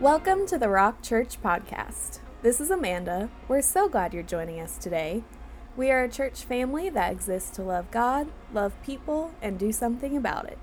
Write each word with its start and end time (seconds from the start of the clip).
Welcome 0.00 0.46
to 0.46 0.56
the 0.56 0.70
Rock 0.70 1.02
Church 1.02 1.42
Podcast. 1.42 2.20
This 2.40 2.58
is 2.58 2.70
Amanda. 2.70 3.28
We're 3.48 3.60
so 3.60 3.86
glad 3.86 4.14
you're 4.14 4.22
joining 4.22 4.58
us 4.58 4.78
today. 4.78 5.24
We 5.76 5.90
are 5.90 6.04
a 6.04 6.08
church 6.08 6.44
family 6.44 6.88
that 6.88 7.12
exists 7.12 7.50
to 7.56 7.62
love 7.62 7.90
God, 7.90 8.28
love 8.50 8.72
people, 8.82 9.34
and 9.42 9.58
do 9.58 9.72
something 9.72 10.16
about 10.16 10.46
it. 10.46 10.58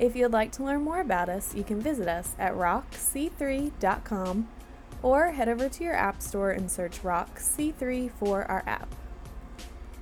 If 0.00 0.16
you'd 0.16 0.32
like 0.32 0.50
to 0.50 0.64
learn 0.64 0.82
more 0.82 1.00
about 1.00 1.28
us, 1.28 1.54
you 1.54 1.62
can 1.62 1.80
visit 1.80 2.08
us 2.08 2.34
at 2.40 2.54
rockc3.com 2.54 4.48
or 5.00 5.30
head 5.30 5.48
over 5.48 5.68
to 5.68 5.84
your 5.84 5.94
app 5.94 6.20
store 6.20 6.50
and 6.50 6.68
search 6.68 7.04
Rock 7.04 7.38
C3 7.38 8.10
for 8.10 8.50
our 8.50 8.64
app. 8.66 8.92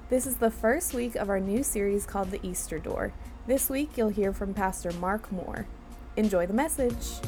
This 0.08 0.26
is 0.26 0.36
the 0.36 0.50
first 0.50 0.94
week 0.94 1.17
of 1.17 1.29
our 1.29 1.39
new 1.39 1.62
series 1.62 2.07
called 2.07 2.31
The 2.31 2.40
Easter 2.43 2.79
Door. 2.79 3.12
This 3.46 3.68
week 3.68 3.90
you'll 3.99 4.08
hear 4.08 4.32
from 4.32 4.54
Pastor 4.54 4.90
Mark 4.93 5.31
Moore. 5.31 5.67
Enjoy 6.17 6.46
the 6.46 6.54
message. 6.54 7.21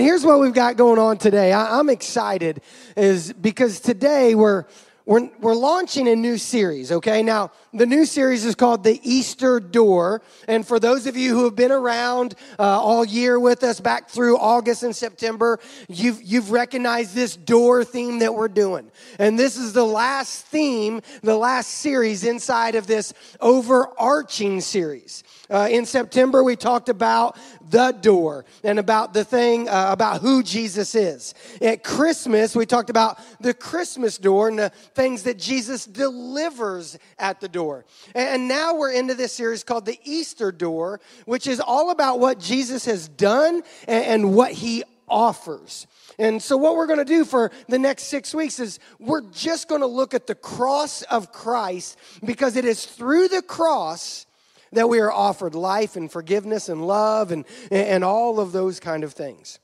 And 0.00 0.06
here's 0.06 0.24
what 0.24 0.40
we've 0.40 0.54
got 0.54 0.78
going 0.78 0.98
on 0.98 1.18
today. 1.18 1.52
I, 1.52 1.78
am 1.78 1.90
excited, 1.90 2.62
is 2.96 3.34
because 3.34 3.80
today 3.80 4.34
we're 4.34 4.64
we're, 5.04 5.28
we're 5.40 5.54
launching 5.54 6.08
a 6.08 6.16
new 6.16 6.38
series, 6.38 6.90
okay? 6.90 7.22
Now, 7.22 7.50
the 7.74 7.84
new 7.84 8.06
series 8.06 8.46
is 8.46 8.54
called 8.54 8.82
The 8.82 8.98
Easter 9.02 9.60
Door. 9.60 10.22
And 10.48 10.66
for 10.66 10.78
those 10.78 11.06
of 11.06 11.18
you 11.18 11.34
who 11.34 11.44
have 11.44 11.56
been 11.56 11.72
around 11.72 12.34
uh, 12.58 12.62
all 12.62 13.04
year 13.04 13.38
with 13.38 13.62
us 13.62 13.80
back 13.80 14.08
through 14.08 14.38
August 14.38 14.84
and 14.84 14.96
September, 14.96 15.58
you've, 15.88 16.22
you've 16.22 16.50
recognized 16.50 17.14
this 17.14 17.36
door 17.36 17.84
theme 17.84 18.20
that 18.20 18.34
we're 18.34 18.48
doing. 18.48 18.90
And 19.18 19.38
this 19.38 19.58
is 19.58 19.72
the 19.74 19.84
last 19.84 20.46
theme, 20.46 21.02
the 21.22 21.36
last 21.36 21.68
series 21.68 22.24
inside 22.24 22.74
of 22.74 22.86
this 22.86 23.12
overarching 23.40 24.60
series. 24.62 25.24
Uh, 25.50 25.68
in 25.70 25.84
September, 25.84 26.44
we 26.44 26.54
talked 26.54 26.88
about 26.88 27.36
the 27.68 27.92
door 27.92 28.44
and 28.62 28.78
about 28.78 29.12
the 29.12 29.24
thing 29.24 29.68
uh, 29.68 29.88
about 29.90 30.20
who 30.20 30.42
Jesus 30.42 30.94
is. 30.94 31.34
At 31.60 31.82
Christmas, 31.82 32.54
we 32.54 32.66
talked 32.66 32.90
about 32.90 33.18
the 33.40 33.52
Christmas 33.52 34.16
door 34.16 34.48
and 34.48 34.58
the 34.58 34.70
things 34.94 35.24
that 35.24 35.38
Jesus 35.38 35.84
delivers 35.84 36.98
at 37.18 37.40
the 37.40 37.48
door. 37.48 37.84
And 38.14 38.46
now 38.46 38.76
we're 38.76 38.92
into 38.92 39.14
this 39.14 39.32
series 39.32 39.64
called 39.64 39.86
the 39.86 39.98
Easter 40.04 40.52
door, 40.52 41.00
which 41.24 41.46
is 41.46 41.60
all 41.60 41.90
about 41.90 42.20
what 42.20 42.38
Jesus 42.38 42.84
has 42.84 43.08
done 43.08 43.62
and 43.88 44.34
what 44.34 44.52
he 44.52 44.84
offers. 45.08 45.86
And 46.18 46.40
so, 46.40 46.56
what 46.56 46.76
we're 46.76 46.86
going 46.86 46.98
to 46.98 47.04
do 47.04 47.24
for 47.24 47.50
the 47.68 47.78
next 47.78 48.04
six 48.04 48.34
weeks 48.34 48.60
is 48.60 48.78
we're 48.98 49.22
just 49.32 49.68
going 49.68 49.80
to 49.80 49.86
look 49.86 50.14
at 50.14 50.26
the 50.26 50.34
cross 50.34 51.02
of 51.02 51.32
Christ 51.32 51.98
because 52.24 52.56
it 52.56 52.64
is 52.64 52.84
through 52.84 53.28
the 53.28 53.42
cross 53.42 54.26
that 54.72 54.88
we 54.88 55.00
are 55.00 55.12
offered 55.12 55.54
life 55.54 55.96
and 55.96 56.10
forgiveness 56.10 56.68
and 56.68 56.86
love 56.86 57.32
and, 57.32 57.44
and 57.70 58.04
all 58.04 58.40
of 58.40 58.52
those 58.52 58.80
kind 58.80 59.04
of 59.04 59.12
things. 59.12 59.58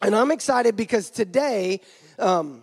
And 0.00 0.14
I'm 0.14 0.30
excited 0.30 0.76
because 0.76 1.10
today, 1.10 1.80
um, 2.18 2.62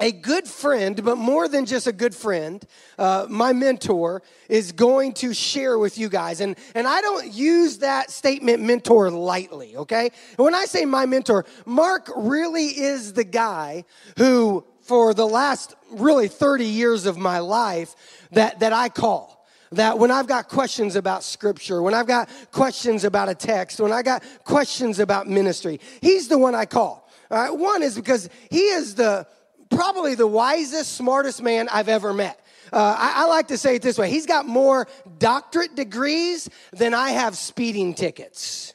a 0.00 0.10
good 0.10 0.48
friend, 0.48 1.04
but 1.04 1.16
more 1.16 1.46
than 1.46 1.64
just 1.64 1.86
a 1.86 1.92
good 1.92 2.14
friend, 2.14 2.64
uh, 2.98 3.26
my 3.28 3.52
mentor 3.52 4.22
is 4.48 4.72
going 4.72 5.12
to 5.14 5.32
share 5.32 5.78
with 5.78 5.96
you 5.96 6.08
guys. 6.08 6.40
And, 6.40 6.56
and 6.74 6.88
I 6.88 7.00
don't 7.00 7.32
use 7.32 7.78
that 7.78 8.10
statement 8.10 8.62
mentor 8.62 9.10
lightly, 9.10 9.76
okay? 9.76 10.10
When 10.36 10.54
I 10.54 10.64
say 10.64 10.84
my 10.86 11.06
mentor, 11.06 11.44
Mark 11.66 12.10
really 12.16 12.66
is 12.66 13.12
the 13.12 13.24
guy 13.24 13.84
who, 14.16 14.64
for 14.80 15.14
the 15.14 15.26
last 15.26 15.74
really 15.90 16.26
30 16.26 16.64
years 16.64 17.06
of 17.06 17.16
my 17.16 17.38
life, 17.38 17.94
that, 18.32 18.58
that 18.60 18.72
I 18.72 18.88
call 18.88 19.41
that 19.72 19.98
when 19.98 20.10
I've 20.10 20.26
got 20.26 20.48
questions 20.48 20.96
about 20.96 21.24
scripture, 21.24 21.82
when 21.82 21.94
I've 21.94 22.06
got 22.06 22.28
questions 22.50 23.04
about 23.04 23.28
a 23.28 23.34
text, 23.34 23.80
when 23.80 23.92
I 23.92 24.02
got 24.02 24.22
questions 24.44 24.98
about 24.98 25.28
ministry, 25.28 25.80
he's 26.00 26.28
the 26.28 26.38
one 26.38 26.54
I 26.54 26.64
call. 26.64 27.08
All 27.30 27.38
right, 27.38 27.50
one 27.50 27.82
is 27.82 27.96
because 27.96 28.28
he 28.50 28.60
is 28.60 28.94
the 28.94 29.26
probably 29.70 30.14
the 30.14 30.26
wisest, 30.26 30.92
smartest 30.92 31.42
man 31.42 31.68
I've 31.70 31.88
ever 31.88 32.12
met. 32.12 32.38
Uh, 32.72 32.96
I, 32.98 33.24
I, 33.24 33.26
like 33.26 33.48
to 33.48 33.58
say 33.58 33.76
it 33.76 33.82
this 33.82 33.98
way 33.98 34.08
he's 34.08 34.24
got 34.24 34.46
more 34.46 34.88
doctorate 35.18 35.74
degrees 35.74 36.48
than 36.72 36.94
I 36.94 37.10
have 37.10 37.36
speeding 37.36 37.92
tickets. 37.92 38.74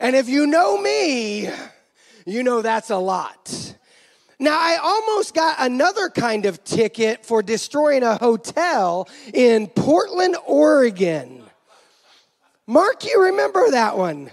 And 0.00 0.16
if 0.16 0.28
you 0.28 0.46
know 0.46 0.76
me, 0.78 1.48
you 2.26 2.42
know 2.42 2.60
that's 2.60 2.90
a 2.90 2.96
lot. 2.96 3.74
Now, 4.42 4.58
I 4.58 4.76
almost 4.82 5.34
got 5.34 5.54
another 5.60 6.08
kind 6.08 6.46
of 6.46 6.64
ticket 6.64 7.24
for 7.24 7.44
destroying 7.44 8.02
a 8.02 8.16
hotel 8.16 9.08
in 9.32 9.68
Portland, 9.68 10.36
Oregon. 10.44 11.44
Mark, 12.66 13.04
you 13.04 13.22
remember 13.26 13.70
that 13.70 13.96
one? 13.96 14.32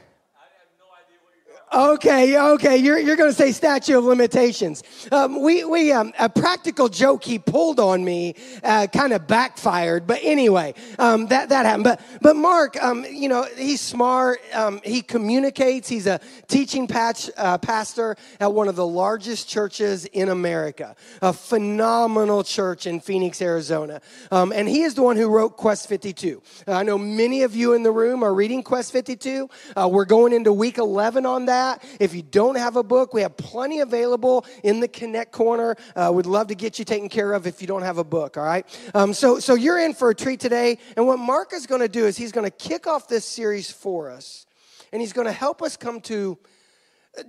Okay, 1.72 2.36
okay, 2.54 2.78
you're, 2.78 2.98
you're 2.98 3.16
going 3.16 3.30
to 3.30 3.36
say 3.36 3.52
statute 3.52 3.96
of 3.96 4.04
limitations. 4.04 4.82
Um, 5.12 5.40
we, 5.40 5.64
we, 5.64 5.92
um, 5.92 6.14
a 6.18 6.28
practical 6.28 6.90
joke 6.90 7.24
he 7.24 7.38
pulled 7.38 7.80
on 7.80 8.04
me 8.04 8.34
uh, 8.64 8.88
kind 8.92 9.14
of 9.14 9.28
backfired, 9.28 10.08
but 10.08 10.20
anyway, 10.24 10.74
um, 10.98 11.28
that, 11.28 11.50
that 11.50 11.68
happened. 11.68 11.84
But, 11.84 12.02
but 12.22 12.36
Mark, 12.36 12.82
um, 12.82 13.06
you 13.06 13.30
know, 13.30 13.46
he's 13.56 13.82
smart, 13.82 14.40
um, 14.56 14.82
he 14.84 15.04
communicates, 15.04 15.88
he's 15.88 16.08
a 16.08 16.20
teaching 16.48 16.88
patch, 16.88 17.30
uh, 17.38 17.60
pastor 17.60 18.16
at 18.40 18.52
one 18.52 18.68
of 18.68 18.76
the 18.76 18.88
largest 18.88 19.48
churches 19.48 20.06
in 20.06 20.30
America, 20.30 20.96
a 21.22 21.32
phenomenal 21.32 22.44
church 22.44 22.88
in 22.88 23.00
Phoenix, 23.00 23.44
Arizona. 23.44 24.02
Um, 24.32 24.52
and 24.56 24.68
he 24.68 24.82
is 24.82 24.96
the 24.96 25.04
one 25.04 25.18
who 25.18 25.30
wrote 25.30 25.56
Quest 25.56 25.88
52. 25.88 26.42
Uh, 26.68 26.72
I 26.72 26.82
know 26.82 26.98
many 26.98 27.44
of 27.44 27.56
you 27.56 27.74
in 27.74 27.84
the 27.84 27.92
room 27.92 28.24
are 28.24 28.34
reading 28.34 28.64
Quest 28.64 28.92
52. 28.92 29.48
Uh, 29.78 29.88
we're 29.88 30.06
going 30.06 30.34
into 30.34 30.52
week 30.52 30.80
11 30.80 31.28
on 31.28 31.46
that 31.46 31.59
If 32.00 32.14
you 32.14 32.22
don't 32.22 32.56
have 32.56 32.76
a 32.76 32.84
book, 32.84 33.14
we 33.14 33.22
have 33.22 33.36
plenty 33.38 33.80
available 33.80 34.46
in 34.64 34.80
the 34.80 34.88
Connect 34.88 35.32
Corner. 35.32 35.76
Uh, 35.96 36.12
we'd 36.14 36.26
love 36.26 36.48
to 36.48 36.56
get 36.56 36.80
you 36.80 36.86
taken 36.86 37.10
care 37.10 37.34
of 37.34 37.48
if 37.48 37.62
you 37.62 37.68
don't 37.68 37.82
have 37.82 37.98
a 37.98 38.04
book, 38.04 38.38
all 38.38 38.44
right? 38.44 38.66
Um, 38.94 39.14
so, 39.14 39.40
so 39.40 39.56
you're 39.56 39.80
in 39.80 39.94
for 39.94 40.10
a 40.10 40.16
treat 40.16 40.40
today. 40.40 40.78
And 40.96 41.06
what 41.08 41.20
Mark 41.20 41.54
is 41.54 41.66
going 41.68 41.82
to 41.82 41.90
do 41.90 42.06
is 42.06 42.18
he's 42.18 42.32
going 42.32 42.50
to 42.50 42.56
kick 42.70 42.88
off 42.88 43.08
this 43.08 43.26
series 43.26 43.72
for 43.72 44.10
us. 44.10 44.46
And 44.92 45.02
he's 45.02 45.14
going 45.14 45.28
to 45.28 45.34
help 45.34 45.62
us 45.62 45.78
come 45.78 46.02
to 46.02 46.38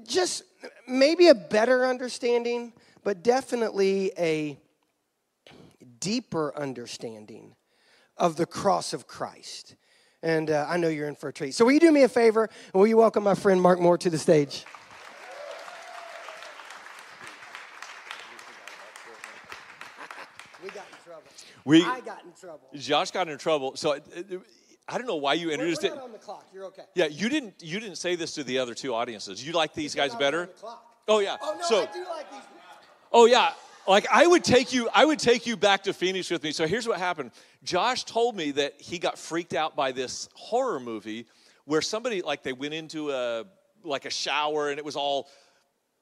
just 0.06 0.44
maybe 0.86 1.28
a 1.28 1.34
better 1.34 1.86
understanding, 1.86 2.72
but 3.04 3.22
definitely 3.22 4.12
a 4.18 4.58
deeper 5.98 6.56
understanding 6.56 7.54
of 8.16 8.36
the 8.36 8.46
cross 8.46 8.92
of 8.92 9.06
Christ 9.06 9.76
and 10.22 10.50
uh, 10.50 10.66
I 10.68 10.76
know 10.76 10.88
you're 10.88 11.08
in 11.08 11.14
for 11.14 11.28
a 11.28 11.32
treat. 11.32 11.54
So, 11.54 11.64
will 11.64 11.72
you 11.72 11.80
do 11.80 11.90
me 11.90 12.02
a 12.02 12.08
favor 12.08 12.48
and 12.72 12.80
will 12.80 12.86
you 12.86 12.96
welcome 12.96 13.24
my 13.24 13.34
friend 13.34 13.60
Mark 13.60 13.80
Moore 13.80 13.98
to 13.98 14.10
the 14.10 14.18
stage? 14.18 14.64
we 20.62 20.68
got 20.70 20.86
in 20.90 20.98
trouble. 21.04 21.22
We, 21.64 21.84
I 21.84 22.00
got 22.00 22.24
in 22.24 22.32
trouble. 22.38 22.68
Josh 22.74 23.10
got 23.10 23.28
in 23.28 23.38
trouble. 23.38 23.76
So, 23.76 23.94
uh, 23.94 23.98
I 24.88 24.98
don't 24.98 25.06
know 25.06 25.16
why 25.16 25.34
you 25.34 25.50
introduced 25.50 25.84
it. 25.84 25.92
on 25.92 26.12
the 26.12 26.18
clock. 26.18 26.46
You're 26.52 26.64
okay. 26.66 26.82
Yeah, 26.94 27.06
you 27.06 27.28
didn't. 27.28 27.62
You 27.62 27.80
didn't 27.80 27.96
say 27.96 28.16
this 28.16 28.34
to 28.34 28.44
the 28.44 28.58
other 28.58 28.74
two 28.74 28.94
audiences. 28.94 29.46
You 29.46 29.52
like 29.52 29.74
these 29.74 29.94
guys 29.94 30.14
better? 30.14 30.50
The 30.60 30.74
Oh 31.08 31.20
yeah. 31.20 31.36
Oh 31.40 31.56
no, 31.58 31.66
so, 31.66 31.82
I 31.82 31.92
do 31.92 32.04
like 32.04 32.30
these. 32.30 32.40
Oh 33.12 33.26
yeah 33.26 33.52
like 33.90 34.06
I 34.10 34.26
would 34.26 34.44
take 34.44 34.72
you, 34.72 34.88
I 34.94 35.04
would 35.04 35.18
take 35.18 35.46
you 35.46 35.56
back 35.56 35.82
to 35.84 35.92
Phoenix 35.92 36.30
with 36.30 36.42
me. 36.42 36.52
So 36.52 36.66
here's 36.66 36.86
what 36.86 36.98
happened. 36.98 37.32
Josh 37.62 38.04
told 38.04 38.36
me 38.36 38.52
that 38.52 38.80
he 38.80 38.98
got 38.98 39.18
freaked 39.18 39.54
out 39.54 39.76
by 39.76 39.92
this 39.92 40.28
horror 40.34 40.80
movie 40.80 41.26
where 41.64 41.82
somebody 41.82 42.22
like 42.22 42.42
they 42.42 42.52
went 42.52 42.74
into 42.74 43.10
a 43.10 43.44
like 43.84 44.04
a 44.04 44.10
shower 44.10 44.70
and 44.70 44.78
it 44.78 44.84
was 44.84 44.96
all 44.96 45.28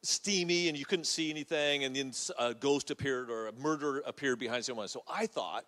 steamy 0.02 0.68
and 0.68 0.78
you 0.78 0.84
couldn't 0.84 1.04
see 1.04 1.30
anything 1.30 1.84
and 1.84 1.94
then 1.94 2.12
a 2.38 2.54
ghost 2.54 2.90
appeared 2.90 3.30
or 3.30 3.48
a 3.48 3.52
murder 3.52 4.02
appeared 4.06 4.38
behind 4.38 4.64
someone. 4.64 4.88
So 4.88 5.02
I 5.08 5.26
thought 5.26 5.64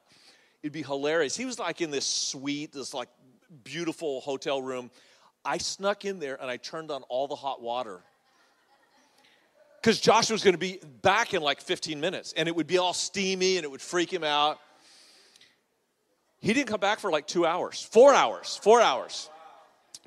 it'd 0.62 0.72
be 0.72 0.82
hilarious. 0.82 1.37
He 1.37 1.44
was 1.44 1.58
like 1.58 1.81
in 1.81 1.90
this 1.90 2.06
suite, 2.06 2.72
this 2.72 2.94
like 2.94 3.08
beautiful 3.64 4.20
hotel 4.20 4.62
room. 4.62 4.90
I 5.44 5.58
snuck 5.58 6.04
in 6.04 6.19
there 6.20 6.40
and 6.40 6.50
I 6.50 6.56
turned 6.56 6.90
on 6.90 7.02
all 7.04 7.26
the 7.26 7.34
hot 7.34 7.60
water 7.60 8.00
because 9.81 10.00
Joshua 10.00 10.34
was 10.34 10.44
going 10.44 10.54
to 10.54 10.58
be 10.58 10.78
back 11.02 11.34
in 11.34 11.42
like 11.42 11.60
15 11.60 12.00
minutes 12.00 12.32
and 12.37 12.48
it 12.48 12.54
would 12.54 12.66
be 12.66 12.78
all 12.78 12.92
steamy 12.92 13.56
and 13.56 13.64
it 13.64 13.70
would 13.70 13.81
freak 13.81 14.12
him 14.12 14.22
out. 14.22 14.58
He 16.40 16.54
didn't 16.54 16.69
come 16.69 16.81
back 16.81 17.00
for 17.00 17.10
like 17.10 17.26
two 17.26 17.44
hours, 17.44 17.82
four 17.82 18.14
hours, 18.14 18.58
four 18.62 18.81
hours. 18.81 19.28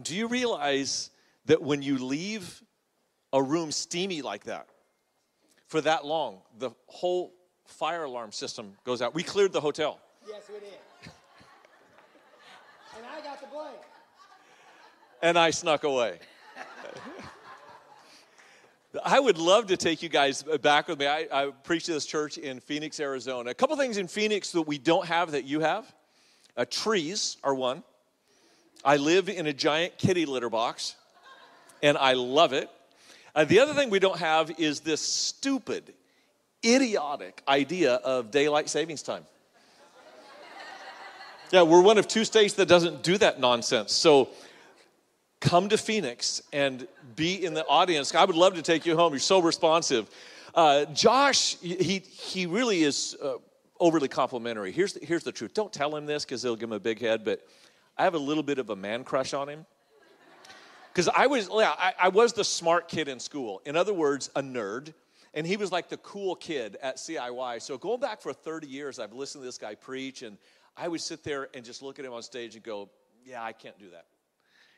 Do 0.02 0.16
you 0.16 0.28
realize 0.28 1.12
that 1.46 1.62
when 1.62 1.84
you 1.84 2.04
leave 2.04 2.64
a 3.32 3.42
room 3.42 3.72
steamy 3.72 4.24
like 4.24 4.46
that 4.46 4.68
for 5.68 5.82
that 5.82 6.06
long, 6.06 6.40
the 6.58 6.72
whole 6.88 7.34
fire 7.66 8.04
alarm 8.04 8.32
system 8.32 8.74
goes 8.84 9.02
out? 9.02 9.14
We 9.14 9.22
cleared 9.22 9.54
the 9.54 9.62
hotel. 9.62 10.00
Yes, 10.28 10.42
we 10.52 10.60
did. 10.60 10.80
and 12.98 13.06
I 13.06 13.24
got 13.24 13.40
the 13.40 13.48
blame. 13.48 13.76
And 15.22 15.38
I 15.38 15.52
snuck 15.52 15.84
away. 15.84 16.18
I 19.06 19.20
would 19.20 19.38
love 19.38 19.68
to 19.68 19.78
take 19.78 20.02
you 20.02 20.10
guys 20.10 20.44
back 20.62 20.88
with 20.88 21.00
me. 21.00 21.06
I, 21.06 21.28
I 21.32 21.52
preach 21.64 21.86
to 21.86 21.94
this 21.94 22.08
church 22.08 22.40
in 22.40 22.60
Phoenix, 22.60 23.00
Arizona. 23.00 23.52
A 23.52 23.54
couple 23.54 23.76
things 23.76 23.98
in 23.98 24.08
Phoenix 24.08 24.52
that 24.52 24.64
we 24.64 24.80
don't 24.80 25.06
have 25.06 25.32
that 25.32 25.46
you 25.46 25.60
have. 25.60 25.94
Uh, 26.56 26.66
trees 26.70 27.38
are 27.44 27.56
one. 27.56 27.84
I 28.86 28.98
live 28.98 29.30
in 29.30 29.48
a 29.48 29.54
giant 29.54 29.98
kitty 29.98 30.26
litter 30.26 30.50
box, 30.50 30.96
and 31.82 31.98
I 31.98 32.14
love 32.14 32.54
it. 32.54 32.70
Uh, 33.34 33.46
the 33.46 33.60
other 33.60 33.74
thing 33.74 33.90
we 33.90 34.00
don't 34.00 34.20
have 34.20 34.52
is 34.60 34.82
this 34.82 35.02
stupid, 35.02 35.94
idiotic 36.64 37.42
idea 37.48 37.94
of 37.96 38.30
daylight 38.30 38.70
savings 38.70 39.02
time. 39.02 39.26
Yeah, 41.52 41.64
we're 41.64 41.82
one 41.82 41.98
of 41.98 42.08
two 42.08 42.26
states 42.26 42.56
that 42.56 42.68
doesn't 42.68 43.04
do 43.04 43.18
that 43.20 43.40
nonsense. 43.40 43.92
So 43.92 44.30
come 45.40 45.70
to 45.70 45.78
Phoenix 45.78 46.42
and 46.52 46.88
be 47.16 47.46
in 47.46 47.54
the 47.54 47.66
audience. 47.66 48.14
I 48.16 48.26
would 48.26 48.36
love 48.36 48.56
to 48.56 48.62
take 48.62 48.86
you 48.86 48.96
home. 48.96 49.14
You're 49.14 49.20
so 49.20 49.40
responsive. 49.42 50.10
Uh, 50.56 50.86
Josh, 50.86 51.58
he, 51.60 52.00
he 52.00 52.46
really 52.46 52.84
is 52.84 53.16
uh, 53.22 53.34
overly 53.80 54.08
complimentary. 54.08 54.72
Here's 54.72 54.94
the, 54.94 55.06
here's 55.06 55.24
the 55.24 55.32
truth. 55.32 55.54
Don't 55.54 55.72
tell 55.72 55.96
him 55.96 56.06
this 56.06 56.26
because 56.26 56.44
he'll 56.44 56.56
give 56.56 56.70
him 56.70 56.74
a 56.74 56.80
big 56.80 57.00
head, 57.00 57.24
but 57.26 57.46
I 57.98 58.04
have 58.04 58.16
a 58.16 58.20
little 58.20 58.44
bit 58.44 58.60
of 58.60 58.70
a 58.70 58.76
man 58.76 59.04
crush 59.04 59.34
on 59.34 59.50
him. 59.50 59.66
Because 60.92 61.10
I 61.10 61.26
was, 61.28 61.50
yeah, 61.52 61.74
I, 61.78 61.94
I 62.04 62.08
was 62.10 62.34
the 62.34 62.44
smart 62.44 62.88
kid 62.88 63.08
in 63.08 63.20
school. 63.20 63.62
In 63.66 63.76
other 63.76 63.94
words, 63.94 64.30
a 64.36 64.42
nerd. 64.42 64.94
And 65.34 65.48
he 65.48 65.58
was 65.58 65.72
like 65.72 65.90
the 65.90 65.98
cool 65.98 66.36
kid 66.36 66.78
at 66.82 66.98
CIY. 66.98 67.62
So 67.64 67.78
going 67.78 68.00
back 68.00 68.22
for 68.22 68.34
30 68.34 68.68
years, 68.68 69.00
I've 69.00 69.14
listened 69.14 69.42
to 69.42 69.46
this 69.46 69.58
guy 69.58 69.74
preach, 69.74 70.22
and 70.22 70.38
I 70.78 70.88
would 70.88 71.02
sit 71.02 71.24
there 71.24 71.50
and 71.56 71.66
just 71.66 71.82
look 71.82 71.98
at 71.98 72.06
him 72.06 72.14
on 72.14 72.22
stage 72.22 72.54
and 72.54 72.64
go, 72.64 72.90
Yeah, 73.26 73.44
I 73.44 73.52
can't 73.54 73.78
do 73.80 73.90
that. 73.90 74.06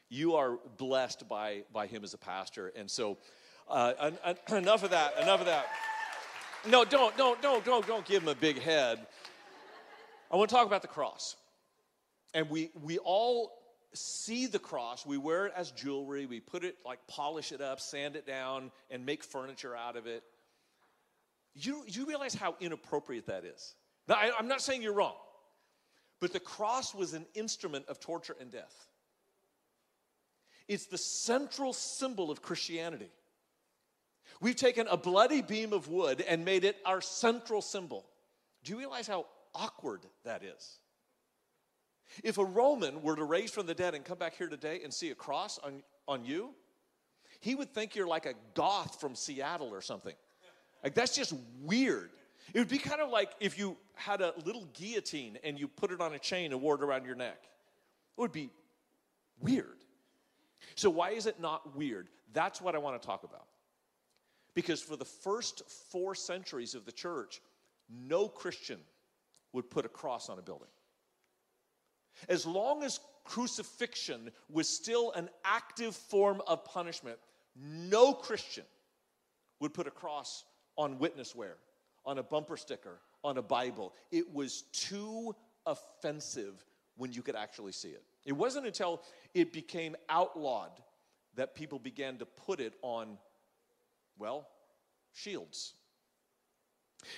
You 0.07 0.35
are 0.35 0.57
blessed 0.77 1.27
by, 1.27 1.63
by 1.73 1.87
him 1.87 2.05
as 2.05 2.13
a 2.13 2.17
pastor. 2.17 2.71
And 2.75 2.89
so, 2.89 3.17
uh, 3.69 4.11
enough 4.51 4.83
of 4.83 4.91
that, 4.91 5.19
enough 5.21 5.41
of 5.41 5.47
that. 5.47 5.67
No, 6.67 6.83
don't, 6.83 7.15
don't, 7.15 7.41
don't, 7.41 7.63
don't, 7.63 7.85
don't 7.85 8.05
give 8.05 8.23
him 8.23 8.29
a 8.29 8.35
big 8.35 8.59
head. 8.59 9.05
I 10.31 10.35
want 10.35 10.49
to 10.49 10.55
talk 10.55 10.65
about 10.65 10.81
the 10.81 10.87
cross. 10.87 11.35
And 12.33 12.49
we, 12.49 12.71
we 12.81 12.97
all 12.97 13.51
see 13.93 14.47
the 14.47 14.59
cross, 14.59 15.05
we 15.05 15.17
wear 15.17 15.45
it 15.45 15.53
as 15.55 15.71
jewelry, 15.71 16.25
we 16.25 16.39
put 16.39 16.63
it 16.63 16.75
like 16.85 16.99
polish 17.07 17.51
it 17.51 17.61
up, 17.61 17.79
sand 17.79 18.15
it 18.15 18.27
down, 18.27 18.71
and 18.89 19.05
make 19.05 19.23
furniture 19.23 19.75
out 19.75 19.95
of 19.95 20.07
it. 20.07 20.23
You, 21.53 21.83
you 21.87 22.05
realize 22.05 22.33
how 22.33 22.55
inappropriate 22.59 23.27
that 23.27 23.45
is. 23.45 23.75
Now, 24.07 24.15
I, 24.15 24.31
I'm 24.37 24.47
not 24.47 24.61
saying 24.61 24.81
you're 24.81 24.93
wrong, 24.93 25.15
but 26.19 26.33
the 26.33 26.39
cross 26.39 26.93
was 26.93 27.13
an 27.13 27.25
instrument 27.35 27.85
of 27.87 27.99
torture 27.99 28.35
and 28.41 28.51
death. 28.51 28.87
It's 30.67 30.87
the 30.87 30.97
central 30.97 31.71
symbol 31.71 32.31
of 32.31 32.41
Christianity. 32.41 33.11
We've 34.41 34.55
taken 34.55 34.87
a 34.87 34.97
bloody 34.97 35.41
beam 35.41 35.73
of 35.73 35.87
wood 35.87 36.21
and 36.27 36.43
made 36.45 36.63
it 36.63 36.77
our 36.85 37.01
central 37.01 37.61
symbol. 37.61 38.05
Do 38.63 38.73
you 38.73 38.79
realize 38.79 39.07
how 39.07 39.27
awkward 39.53 40.01
that 40.23 40.43
is? 40.43 40.79
If 42.23 42.37
a 42.37 42.45
Roman 42.45 43.01
were 43.01 43.15
to 43.15 43.23
raise 43.23 43.51
from 43.51 43.65
the 43.65 43.73
dead 43.73 43.95
and 43.95 44.03
come 44.03 44.17
back 44.17 44.35
here 44.35 44.47
today 44.47 44.81
and 44.83 44.93
see 44.93 45.11
a 45.11 45.15
cross 45.15 45.59
on, 45.59 45.83
on 46.07 46.23
you, 46.23 46.51
he 47.39 47.55
would 47.55 47.73
think 47.73 47.95
you're 47.95 48.07
like 48.07 48.25
a 48.25 48.33
goth 48.53 48.99
from 48.99 49.15
Seattle 49.15 49.69
or 49.73 49.81
something. 49.81 50.15
Like, 50.83 50.93
that's 50.93 51.15
just 51.15 51.33
weird. 51.63 52.11
It 52.53 52.59
would 52.59 52.69
be 52.69 52.77
kind 52.77 53.01
of 53.01 53.09
like 53.09 53.31
if 53.39 53.57
you 53.57 53.77
had 53.95 54.21
a 54.21 54.33
little 54.45 54.67
guillotine 54.73 55.37
and 55.43 55.59
you 55.59 55.67
put 55.67 55.91
it 55.91 55.99
on 55.99 56.13
a 56.13 56.19
chain 56.19 56.51
and 56.51 56.61
wore 56.61 56.75
it 56.75 56.81
around 56.83 57.05
your 57.05 57.15
neck. 57.15 57.39
It 58.17 58.21
would 58.21 58.31
be 58.31 58.49
weird. 59.39 59.83
So, 60.75 60.89
why 60.89 61.11
is 61.11 61.25
it 61.25 61.39
not 61.39 61.75
weird? 61.75 62.07
That's 62.33 62.61
what 62.61 62.75
I 62.75 62.77
want 62.77 63.01
to 63.01 63.05
talk 63.05 63.23
about. 63.23 63.45
Because 64.55 64.81
for 64.81 64.95
the 64.95 65.05
first 65.05 65.61
four 65.91 66.15
centuries 66.15 66.73
of 66.73 66.85
the 66.85 66.91
church, 66.91 67.41
no 67.89 68.27
Christian 68.27 68.79
would 69.53 69.69
put 69.69 69.85
a 69.85 69.89
cross 69.89 70.29
on 70.29 70.39
a 70.39 70.41
building. 70.41 70.69
As 72.29 72.45
long 72.45 72.83
as 72.83 72.99
crucifixion 73.25 74.31
was 74.49 74.69
still 74.69 75.11
an 75.11 75.29
active 75.43 75.95
form 75.95 76.41
of 76.47 76.63
punishment, 76.63 77.17
no 77.55 78.13
Christian 78.13 78.63
would 79.59 79.73
put 79.73 79.87
a 79.87 79.91
cross 79.91 80.45
on 80.77 80.99
witness 80.99 81.35
wear, 81.35 81.57
on 82.05 82.17
a 82.17 82.23
bumper 82.23 82.57
sticker, 82.57 82.99
on 83.23 83.37
a 83.37 83.41
Bible. 83.41 83.93
It 84.11 84.33
was 84.33 84.63
too 84.71 85.35
offensive 85.65 86.65
when 86.97 87.11
you 87.11 87.21
could 87.21 87.35
actually 87.35 87.71
see 87.71 87.89
it. 87.89 88.03
It 88.25 88.33
wasn't 88.33 88.65
until 88.65 89.01
it 89.33 89.51
became 89.51 89.95
outlawed 90.09 90.71
that 91.35 91.55
people 91.55 91.79
began 91.79 92.17
to 92.17 92.25
put 92.25 92.59
it 92.59 92.73
on, 92.81 93.17
well, 94.17 94.47
shields. 95.13 95.73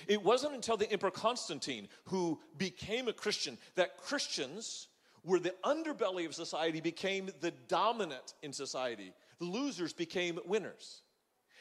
It 0.06 0.22
wasn't 0.22 0.54
until 0.54 0.76
the 0.76 0.90
Emperor 0.90 1.10
Constantine, 1.10 1.88
who 2.04 2.40
became 2.56 3.08
a 3.08 3.12
Christian, 3.12 3.58
that 3.74 3.96
Christians 3.96 4.88
were 5.24 5.38
the 5.38 5.54
underbelly 5.64 6.26
of 6.26 6.34
society, 6.34 6.80
became 6.80 7.30
the 7.40 7.52
dominant 7.68 8.34
in 8.42 8.52
society. 8.52 9.12
The 9.38 9.46
losers 9.46 9.92
became 9.92 10.38
winners. 10.46 11.02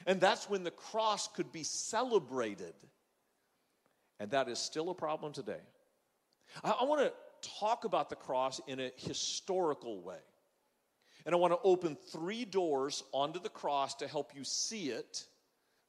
And 0.05 0.21
that's 0.21 0.49
when 0.49 0.63
the 0.63 0.71
cross 0.71 1.27
could 1.27 1.51
be 1.51 1.63
celebrated. 1.63 2.73
And 4.19 4.31
that 4.31 4.47
is 4.47 4.59
still 4.59 4.89
a 4.89 4.95
problem 4.95 5.33
today. 5.33 5.61
I, 6.63 6.71
I 6.81 6.83
want 6.85 7.01
to 7.01 7.13
talk 7.59 7.85
about 7.85 8.09
the 8.09 8.15
cross 8.15 8.61
in 8.67 8.79
a 8.79 8.91
historical 8.95 10.01
way. 10.01 10.19
And 11.27 11.35
I 11.35 11.39
want 11.39 11.51
to 11.51 11.59
open 11.61 11.97
three 12.09 12.45
doors 12.45 13.03
onto 13.11 13.41
the 13.41 13.49
cross 13.49 13.95
to 13.95 14.07
help 14.07 14.31
you 14.33 14.45
see 14.45 14.91
it 14.91 15.25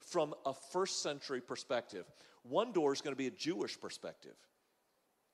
from 0.00 0.34
a 0.44 0.52
first 0.52 1.00
century 1.00 1.40
perspective. 1.40 2.06
One 2.42 2.72
door 2.72 2.92
is 2.92 3.00
going 3.00 3.14
to 3.14 3.18
be 3.18 3.28
a 3.28 3.30
Jewish 3.30 3.80
perspective. 3.80 4.34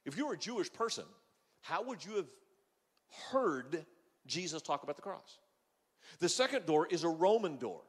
If 0.05 0.19
you 0.19 0.27
were 0.27 0.35
a 0.35 0.39
Jewish 0.39 0.71
person, 0.71 1.07
how 1.63 1.85
would 1.85 2.05
you 2.05 2.17
have 2.17 2.29
heard 3.33 3.87
Jesus 4.27 4.61
talk 4.61 4.83
about 4.83 4.97
the 4.97 5.03
cross? 5.03 5.39
The 6.19 6.29
second 6.29 6.67
door 6.67 6.87
is 6.91 7.05
a 7.05 7.09
Roman 7.09 7.57
door. 7.57 7.81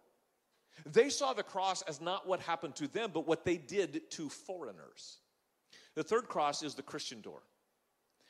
They 0.85 1.09
saw 1.09 1.33
the 1.33 1.43
cross 1.43 1.81
as 1.81 1.99
not 1.99 2.25
what 2.25 2.39
happened 2.39 2.77
to 2.77 2.87
them, 2.87 3.11
but 3.13 3.27
what 3.27 3.43
they 3.43 3.57
did 3.57 4.09
to 4.11 4.29
foreigners. 4.29 5.17
The 5.95 6.03
third 6.03 6.29
cross 6.29 6.63
is 6.63 6.75
the 6.75 6.81
Christian 6.81 7.19
door. 7.19 7.41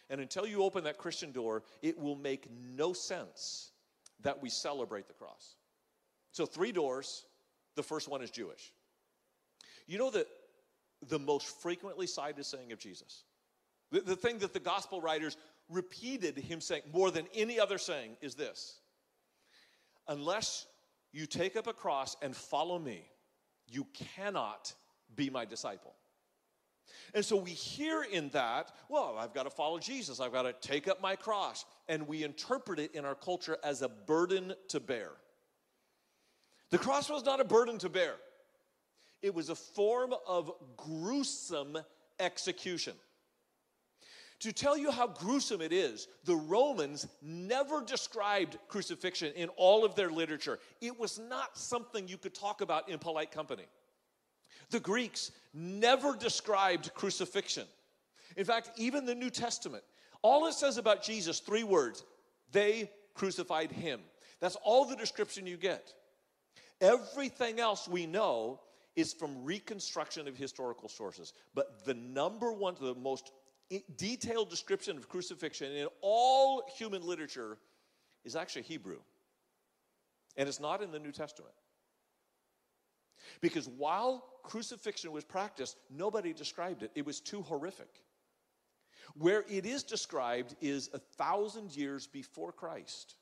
And 0.09 0.19
until 0.19 0.47
you 0.47 0.63
open 0.63 0.85
that 0.85 0.97
Christian 0.97 1.31
door, 1.31 1.61
it 1.83 1.99
will 1.99 2.15
make 2.15 2.47
no 2.75 2.91
sense 2.91 3.73
that 4.21 4.41
we 4.41 4.49
celebrate 4.49 5.07
the 5.07 5.13
cross. 5.13 5.55
So, 6.31 6.45
three 6.45 6.71
doors. 6.71 7.25
The 7.75 7.83
first 7.83 8.07
one 8.07 8.21
is 8.21 8.31
Jewish. 8.31 8.71
You 9.85 9.97
know 9.97 10.09
that 10.11 10.27
the 11.07 11.19
most 11.19 11.61
frequently 11.61 12.07
cited 12.07 12.45
saying 12.45 12.71
of 12.71 12.79
Jesus, 12.79 13.23
the, 13.91 13.99
the 14.01 14.15
thing 14.15 14.39
that 14.39 14.53
the 14.53 14.59
gospel 14.59 15.01
writers 15.01 15.37
repeated 15.69 16.37
him 16.37 16.61
saying 16.61 16.83
more 16.93 17.11
than 17.11 17.27
any 17.33 17.59
other 17.59 17.77
saying 17.77 18.17
is 18.21 18.35
this 18.35 18.79
Unless 20.07 20.67
you 21.11 21.25
take 21.25 21.55
up 21.55 21.67
a 21.67 21.73
cross 21.73 22.15
and 22.21 22.35
follow 22.35 22.77
me, 22.79 23.09
you 23.67 23.87
cannot 24.15 24.73
be 25.15 25.29
my 25.29 25.45
disciple. 25.45 25.93
And 27.13 27.23
so 27.23 27.35
we 27.35 27.51
hear 27.51 28.03
in 28.03 28.29
that, 28.29 28.71
well, 28.89 29.15
I've 29.17 29.33
got 29.33 29.43
to 29.43 29.49
follow 29.49 29.79
Jesus. 29.79 30.19
I've 30.19 30.33
got 30.33 30.43
to 30.43 30.53
take 30.67 30.87
up 30.87 31.01
my 31.01 31.15
cross. 31.15 31.65
And 31.87 32.07
we 32.07 32.23
interpret 32.23 32.79
it 32.79 32.93
in 32.93 33.05
our 33.05 33.15
culture 33.15 33.57
as 33.63 33.81
a 33.81 33.89
burden 33.89 34.53
to 34.69 34.79
bear. 34.79 35.11
The 36.71 36.77
cross 36.77 37.09
was 37.09 37.23
not 37.23 37.39
a 37.39 37.45
burden 37.45 37.77
to 37.79 37.89
bear, 37.89 38.15
it 39.21 39.33
was 39.33 39.49
a 39.49 39.55
form 39.55 40.13
of 40.27 40.51
gruesome 40.77 41.77
execution. 42.19 42.93
To 44.39 44.51
tell 44.51 44.77
you 44.77 44.91
how 44.91 45.07
gruesome 45.07 45.61
it 45.61 45.71
is, 45.71 46.07
the 46.25 46.35
Romans 46.35 47.07
never 47.21 47.81
described 47.81 48.57
crucifixion 48.67 49.31
in 49.33 49.47
all 49.55 49.85
of 49.85 49.95
their 49.95 50.11
literature. 50.11 50.59
It 50.81 50.99
was 50.99 51.17
not 51.17 51.57
something 51.57 52.07
you 52.07 52.17
could 52.17 52.35
talk 52.35 52.59
about 52.59 52.89
in 52.89 52.99
polite 52.99 53.31
company. 53.31 53.63
The 54.69 54.79
Greeks 54.79 55.31
never 55.53 56.15
described 56.15 56.93
crucifixion. 56.93 57.65
In 58.35 58.45
fact, 58.45 58.71
even 58.77 59.05
the 59.05 59.15
New 59.15 59.29
Testament, 59.29 59.83
all 60.21 60.47
it 60.47 60.53
says 60.53 60.77
about 60.77 61.03
Jesus, 61.03 61.39
three 61.39 61.63
words 61.63 62.03
they 62.51 62.89
crucified 63.13 63.71
him. 63.71 64.01
That's 64.39 64.57
all 64.63 64.85
the 64.85 64.95
description 64.95 65.47
you 65.47 65.57
get. 65.57 65.93
Everything 66.81 67.59
else 67.59 67.87
we 67.87 68.05
know 68.05 68.59
is 68.95 69.13
from 69.13 69.43
reconstruction 69.43 70.27
of 70.27 70.37
historical 70.37 70.89
sources. 70.89 71.33
But 71.53 71.85
the 71.85 71.93
number 71.93 72.51
one, 72.51 72.75
the 72.79 72.95
most 72.95 73.31
detailed 73.97 74.49
description 74.49 74.97
of 74.97 75.09
crucifixion 75.09 75.71
in 75.71 75.87
all 76.01 76.63
human 76.77 77.05
literature 77.05 77.57
is 78.23 78.35
actually 78.35 78.63
Hebrew. 78.63 78.99
And 80.37 80.47
it's 80.47 80.59
not 80.59 80.81
in 80.81 80.91
the 80.91 80.99
New 80.99 81.11
Testament. 81.11 81.53
Because 83.41 83.67
while 83.67 84.25
crucifixion 84.43 85.11
was 85.11 85.23
practiced, 85.23 85.77
nobody 85.89 86.33
described 86.33 86.83
it. 86.83 86.91
It 86.95 87.05
was 87.05 87.19
too 87.19 87.41
horrific. 87.41 87.89
Where 89.17 89.45
it 89.49 89.65
is 89.65 89.83
described 89.83 90.55
is 90.61 90.89
a 90.93 90.99
thousand 90.99 91.75
years 91.75 92.07
before 92.07 92.51
Christ. 92.51 93.15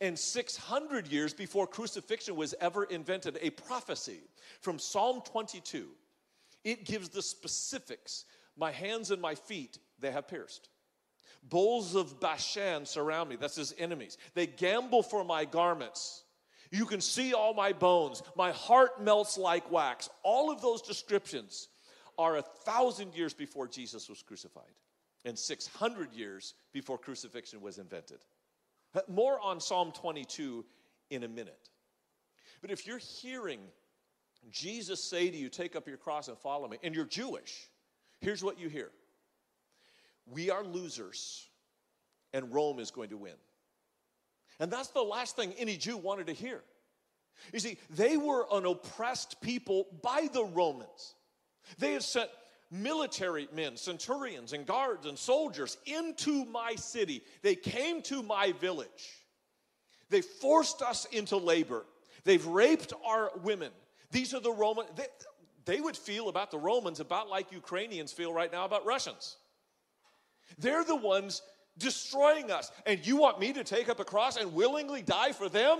And 0.00 0.18
600 0.18 1.08
years 1.08 1.34
before 1.34 1.66
crucifixion 1.66 2.36
was 2.36 2.54
ever 2.60 2.84
invented, 2.84 3.38
a 3.40 3.50
prophecy 3.50 4.20
from 4.60 4.78
Psalm 4.78 5.22
22. 5.24 5.88
It 6.62 6.84
gives 6.84 7.08
the 7.08 7.22
specifics. 7.22 8.24
My 8.56 8.70
hands 8.70 9.10
and 9.10 9.20
my 9.20 9.34
feet 9.34 9.78
they 9.98 10.10
have 10.10 10.28
pierced. 10.28 10.68
Bulls 11.42 11.94
of 11.94 12.20
Bashan 12.20 12.84
surround 12.84 13.30
me. 13.30 13.36
That's 13.36 13.56
his 13.56 13.74
enemies. 13.78 14.18
They 14.34 14.46
gamble 14.46 15.02
for 15.02 15.24
my 15.24 15.44
garments. 15.44 16.24
You 16.70 16.86
can 16.86 17.00
see 17.00 17.34
all 17.34 17.52
my 17.52 17.72
bones. 17.72 18.22
My 18.36 18.52
heart 18.52 19.02
melts 19.02 19.36
like 19.36 19.70
wax. 19.70 20.08
All 20.22 20.50
of 20.50 20.62
those 20.62 20.82
descriptions 20.82 21.68
are 22.16 22.36
a 22.36 22.42
thousand 22.42 23.14
years 23.14 23.34
before 23.34 23.66
Jesus 23.66 24.08
was 24.08 24.22
crucified 24.22 24.72
and 25.24 25.38
600 25.38 26.12
years 26.12 26.54
before 26.72 26.98
crucifixion 26.98 27.60
was 27.60 27.78
invented. 27.78 28.18
More 29.08 29.38
on 29.40 29.60
Psalm 29.60 29.92
22 29.92 30.64
in 31.10 31.24
a 31.24 31.28
minute. 31.28 31.68
But 32.60 32.70
if 32.70 32.86
you're 32.86 32.98
hearing 32.98 33.60
Jesus 34.50 35.02
say 35.02 35.30
to 35.30 35.36
you, 35.36 35.48
Take 35.48 35.76
up 35.76 35.86
your 35.86 35.96
cross 35.96 36.28
and 36.28 36.38
follow 36.38 36.68
me, 36.68 36.78
and 36.82 36.94
you're 36.94 37.04
Jewish, 37.04 37.68
here's 38.20 38.42
what 38.42 38.58
you 38.58 38.68
hear 38.68 38.90
We 40.26 40.50
are 40.50 40.64
losers, 40.64 41.48
and 42.32 42.52
Rome 42.52 42.78
is 42.78 42.90
going 42.90 43.10
to 43.10 43.16
win. 43.16 43.34
And 44.60 44.70
that's 44.70 44.88
the 44.88 45.02
last 45.02 45.36
thing 45.36 45.54
any 45.58 45.76
Jew 45.76 45.96
wanted 45.96 46.26
to 46.28 46.34
hear. 46.34 46.62
You 47.52 47.58
see, 47.58 47.78
they 47.88 48.18
were 48.18 48.46
an 48.52 48.66
oppressed 48.66 49.40
people 49.40 49.86
by 50.02 50.28
the 50.32 50.44
Romans. 50.44 51.14
They 51.78 51.94
had 51.94 52.02
sent 52.02 52.28
military 52.70 53.48
men, 53.54 53.76
centurions, 53.76 54.52
and 54.52 54.66
guards 54.66 55.06
and 55.06 55.18
soldiers 55.18 55.78
into 55.86 56.44
my 56.44 56.74
city. 56.74 57.22
They 57.42 57.54
came 57.54 58.02
to 58.02 58.22
my 58.22 58.52
village. 58.52 59.24
They 60.10 60.20
forced 60.20 60.82
us 60.82 61.06
into 61.06 61.38
labor. 61.38 61.86
They've 62.24 62.44
raped 62.44 62.92
our 63.06 63.30
women. 63.42 63.72
These 64.10 64.34
are 64.34 64.40
the 64.40 64.52
Roman, 64.52 64.86
they, 64.94 65.06
they 65.64 65.80
would 65.80 65.96
feel 65.96 66.28
about 66.28 66.50
the 66.50 66.58
Romans 66.58 67.00
about 67.00 67.28
like 67.28 67.52
Ukrainians 67.52 68.12
feel 68.12 68.32
right 68.32 68.52
now 68.52 68.64
about 68.64 68.84
Russians. 68.84 69.36
They're 70.58 70.84
the 70.84 70.96
ones 70.96 71.42
destroying 71.80 72.52
us. 72.52 72.70
And 72.86 73.04
you 73.04 73.16
want 73.16 73.40
me 73.40 73.52
to 73.54 73.64
take 73.64 73.88
up 73.88 73.98
a 73.98 74.04
cross 74.04 74.36
and 74.36 74.54
willingly 74.54 75.02
die 75.02 75.32
for 75.32 75.48
them? 75.48 75.78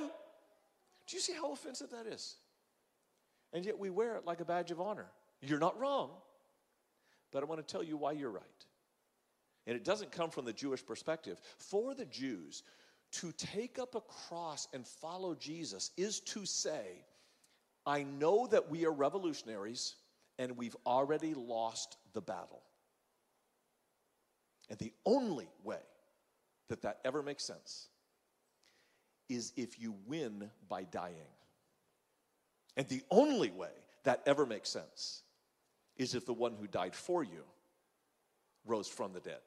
Do 1.07 1.17
you 1.17 1.21
see 1.21 1.35
how 1.35 1.53
offensive 1.53 1.91
that 1.91 2.07
is? 2.07 2.35
And 3.53 3.65
yet 3.65 3.79
we 3.79 3.91
wear 3.91 4.17
it 4.17 4.27
like 4.27 4.41
a 4.41 4.45
badge 4.45 4.73
of 4.73 4.81
honor. 4.81 5.07
You're 5.41 5.59
not 5.59 5.79
wrong, 5.79 6.11
but 7.33 7.43
I 7.43 7.47
want 7.47 7.67
to 7.67 7.73
tell 7.73 7.83
you 7.83 7.97
why 7.97 8.13
you're 8.13 8.31
right. 8.31 8.45
And 9.67 9.77
it 9.77 9.85
doesn't 9.85 10.11
come 10.11 10.31
from 10.31 10.45
the 10.45 10.53
Jewish 10.53 10.85
perspective. 10.85 11.41
For 11.59 11.95
the 11.95 12.07
Jews, 12.07 12.63
to 13.13 13.33
take 13.33 13.79
up 13.79 13.95
a 13.95 14.01
cross 14.01 14.69
and 14.73 14.87
follow 14.87 15.35
Jesus 15.35 15.91
is 15.97 16.21
to 16.21 16.45
say, 16.47 17.05
I 17.87 18.03
know 18.03 18.47
that 18.49 18.71
we 18.71 18.87
are 18.87 18.93
revolutionaries 18.93 19.97
and 20.39 20.57
we've 20.57 20.77
already 20.87 21.35
lost 21.35 21.97
the 22.13 22.21
battle. 22.21 22.63
And 24.69 24.79
the 24.79 24.93
only 25.05 25.49
way 25.65 25.81
that 26.71 26.83
that 26.83 26.99
ever 27.05 27.23
makes 27.23 27.45
sense 27.45 27.89
is 29.29 29.53
if 29.57 29.79
you 29.79 29.95
win 30.07 30.51
by 30.69 30.85
dying. 30.85 31.15
And 32.77 32.89
the 32.89 33.03
only 33.11 33.51
way 33.51 33.71
that 34.05 34.23
ever 34.27 34.47
makes 34.47 34.71
sense 34.71 35.23
is 35.97 36.15
if 36.15 36.25
the 36.25 36.33
one 36.33 36.55
who 36.59 36.67
died 36.67 36.95
for 36.95 37.23
you 37.23 37.45
rose 38.65 38.89
from 38.89 39.13
the 39.13 39.21
dead. 39.21 39.41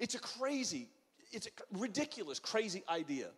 It's 0.00 0.14
a 0.14 0.18
crazy, 0.18 0.88
it's 1.32 1.46
a 1.46 1.78
ridiculous, 1.78 2.38
crazy 2.38 2.82
idea. 2.88 3.28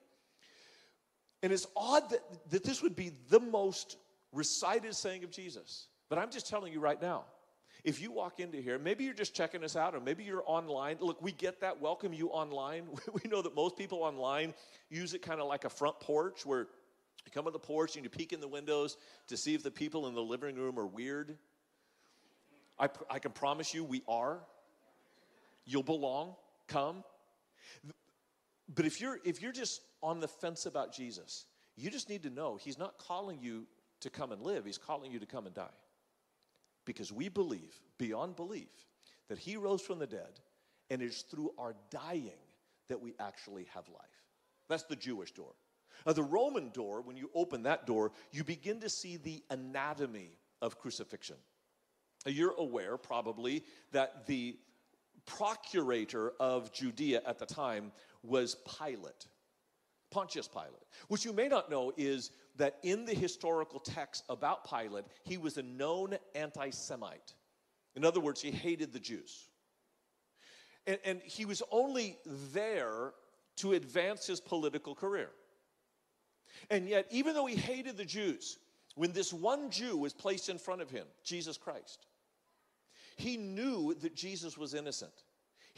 And 1.42 1.52
it's 1.52 1.66
odd 1.76 2.10
that, 2.10 2.20
that 2.50 2.64
this 2.64 2.82
would 2.82 2.96
be 2.96 3.12
the 3.28 3.40
most 3.40 3.96
recited 4.32 4.94
saying 4.94 5.24
of 5.24 5.30
Jesus. 5.30 5.88
But 6.08 6.18
I'm 6.18 6.30
just 6.30 6.48
telling 6.48 6.72
you 6.72 6.80
right 6.80 7.00
now, 7.00 7.24
if 7.84 8.00
you 8.00 8.10
walk 8.10 8.40
into 8.40 8.58
here, 8.58 8.78
maybe 8.78 9.04
you're 9.04 9.14
just 9.14 9.34
checking 9.34 9.62
us 9.62 9.76
out, 9.76 9.94
or 9.94 10.00
maybe 10.00 10.24
you're 10.24 10.42
online. 10.46 10.96
Look, 11.00 11.22
we 11.22 11.32
get 11.32 11.60
that. 11.60 11.80
Welcome 11.80 12.12
you 12.12 12.28
online. 12.28 12.88
We 13.12 13.28
know 13.30 13.42
that 13.42 13.54
most 13.54 13.76
people 13.76 14.02
online 14.02 14.54
use 14.90 15.14
it 15.14 15.22
kind 15.22 15.40
of 15.40 15.48
like 15.48 15.64
a 15.64 15.70
front 15.70 15.98
porch 16.00 16.44
where 16.44 16.68
you 17.24 17.32
come 17.32 17.46
on 17.46 17.52
the 17.52 17.58
porch 17.58 17.96
and 17.96 18.04
you 18.04 18.10
peek 18.10 18.32
in 18.32 18.40
the 18.40 18.48
windows 18.48 18.96
to 19.28 19.36
see 19.36 19.54
if 19.54 19.62
the 19.62 19.70
people 19.70 20.06
in 20.06 20.14
the 20.14 20.22
living 20.22 20.56
room 20.56 20.78
are 20.78 20.86
weird. 20.86 21.36
I, 22.78 22.88
I 23.10 23.18
can 23.18 23.32
promise 23.32 23.74
you 23.74 23.84
we 23.84 24.02
are. 24.08 24.40
You'll 25.64 25.82
belong. 25.82 26.34
Come. 26.68 27.02
But 28.74 28.84
if 28.84 29.00
you're 29.00 29.18
if 29.24 29.40
you're 29.40 29.52
just 29.52 29.80
on 30.02 30.20
the 30.20 30.28
fence 30.28 30.66
about 30.66 30.92
Jesus, 30.92 31.46
you 31.76 31.90
just 31.90 32.08
need 32.08 32.22
to 32.24 32.30
know 32.30 32.56
he's 32.56 32.78
not 32.78 32.98
calling 32.98 33.38
you 33.40 33.66
to 34.00 34.10
come 34.10 34.32
and 34.32 34.42
live, 34.42 34.64
he's 34.64 34.78
calling 34.78 35.10
you 35.10 35.18
to 35.18 35.26
come 35.26 35.46
and 35.46 35.54
die. 35.54 35.68
Because 36.88 37.12
we 37.12 37.28
believe, 37.28 37.78
beyond 37.98 38.34
belief, 38.34 38.86
that 39.28 39.38
he 39.38 39.58
rose 39.58 39.82
from 39.82 39.98
the 39.98 40.06
dead, 40.06 40.40
and 40.88 41.02
it's 41.02 41.20
through 41.20 41.52
our 41.58 41.74
dying 41.90 42.40
that 42.88 42.98
we 42.98 43.12
actually 43.20 43.66
have 43.74 43.86
life. 43.90 44.24
That's 44.70 44.84
the 44.84 44.96
Jewish 44.96 45.32
door. 45.32 45.52
Now, 46.06 46.14
the 46.14 46.22
Roman 46.22 46.70
door, 46.70 47.02
when 47.02 47.18
you 47.18 47.30
open 47.34 47.64
that 47.64 47.86
door, 47.86 48.12
you 48.32 48.42
begin 48.42 48.80
to 48.80 48.88
see 48.88 49.18
the 49.18 49.42
anatomy 49.50 50.30
of 50.62 50.78
crucifixion. 50.78 51.36
You're 52.24 52.54
aware, 52.56 52.96
probably, 52.96 53.64
that 53.92 54.26
the 54.26 54.56
procurator 55.26 56.32
of 56.40 56.72
Judea 56.72 57.20
at 57.26 57.38
the 57.38 57.44
time 57.44 57.92
was 58.22 58.56
Pilate. 58.78 59.26
Pontius 60.10 60.48
Pilate. 60.48 60.86
What 61.08 61.22
you 61.26 61.34
may 61.34 61.48
not 61.48 61.70
know 61.70 61.92
is 61.98 62.30
that 62.58 62.78
in 62.82 63.04
the 63.04 63.14
historical 63.14 63.80
text 63.80 64.24
about 64.28 64.68
Pilate, 64.68 65.04
he 65.24 65.38
was 65.38 65.56
a 65.56 65.62
known 65.62 66.16
anti 66.34 66.70
Semite. 66.70 67.34
In 67.96 68.04
other 68.04 68.20
words, 68.20 68.40
he 68.40 68.50
hated 68.50 68.92
the 68.92 69.00
Jews. 69.00 69.48
And, 70.86 70.98
and, 71.04 71.20
he 71.22 71.44
was 71.44 71.62
only 71.70 72.18
there 72.52 73.12
to 73.56 73.72
advance 73.72 74.26
his 74.26 74.40
political 74.40 74.94
career. 74.94 75.30
And 76.70 76.88
yet, 76.88 77.06
even 77.10 77.34
though 77.34 77.46
he 77.46 77.56
hated 77.56 77.96
the 77.96 78.04
Jews, 78.04 78.58
when 78.94 79.12
this 79.12 79.32
one 79.32 79.70
Jew 79.70 79.96
was 79.96 80.12
placed 80.12 80.48
in 80.48 80.58
front 80.58 80.80
of 80.80 80.90
him, 80.90 81.06
Jesus 81.24 81.56
Christ, 81.56 82.06
he 83.16 83.36
knew 83.36 83.94
that 83.94 84.14
Jesus 84.14 84.56
was 84.56 84.74
innocent. 84.74 85.12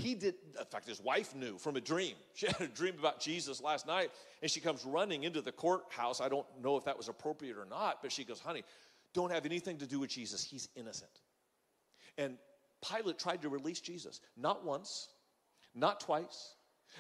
He 0.01 0.15
did, 0.15 0.35
in 0.59 0.65
fact, 0.67 0.89
his 0.89 1.01
wife 1.01 1.35
knew 1.35 1.59
from 1.59 1.77
a 1.77 1.81
dream. 1.81 2.15
She 2.35 2.47
had 2.47 2.61
a 2.61 2.67
dream 2.69 2.95
about 2.99 3.21
Jesus 3.21 3.61
last 3.61 3.87
night, 3.87 4.11
and 4.41 4.51
she 4.51 4.61
comes 4.61 4.85
running 4.85 5.25
into 5.25 5.43
the 5.43 5.53
courthouse. 5.53 6.21
I 6.21 6.29
don't 6.29 6.47
know 6.63 6.77
if 6.77 6.85
that 6.85 6.97
was 6.97 7.09
appropriate 7.09 7.59
or 7.59 7.67
not, 7.67 8.01
but 8.03 8.11
she 8.11 8.25
goes, 8.25 8.41
Honey, 8.41 8.65
don't 9.13 9.31
have 9.31 9.45
anything 9.45 9.79
to 9.79 9.87
do 9.87 10.01
with 10.01 10.11
Jesus. 10.11 10.43
He's 10.43 10.69
innocent. 10.75 11.11
And 12.17 12.39
Pilate 12.89 13.19
tried 13.19 13.43
to 13.43 13.49
release 13.49 13.81
Jesus, 13.81 14.21
not 14.37 14.65
once, 14.65 15.09
not 15.75 16.01
twice, 16.01 16.55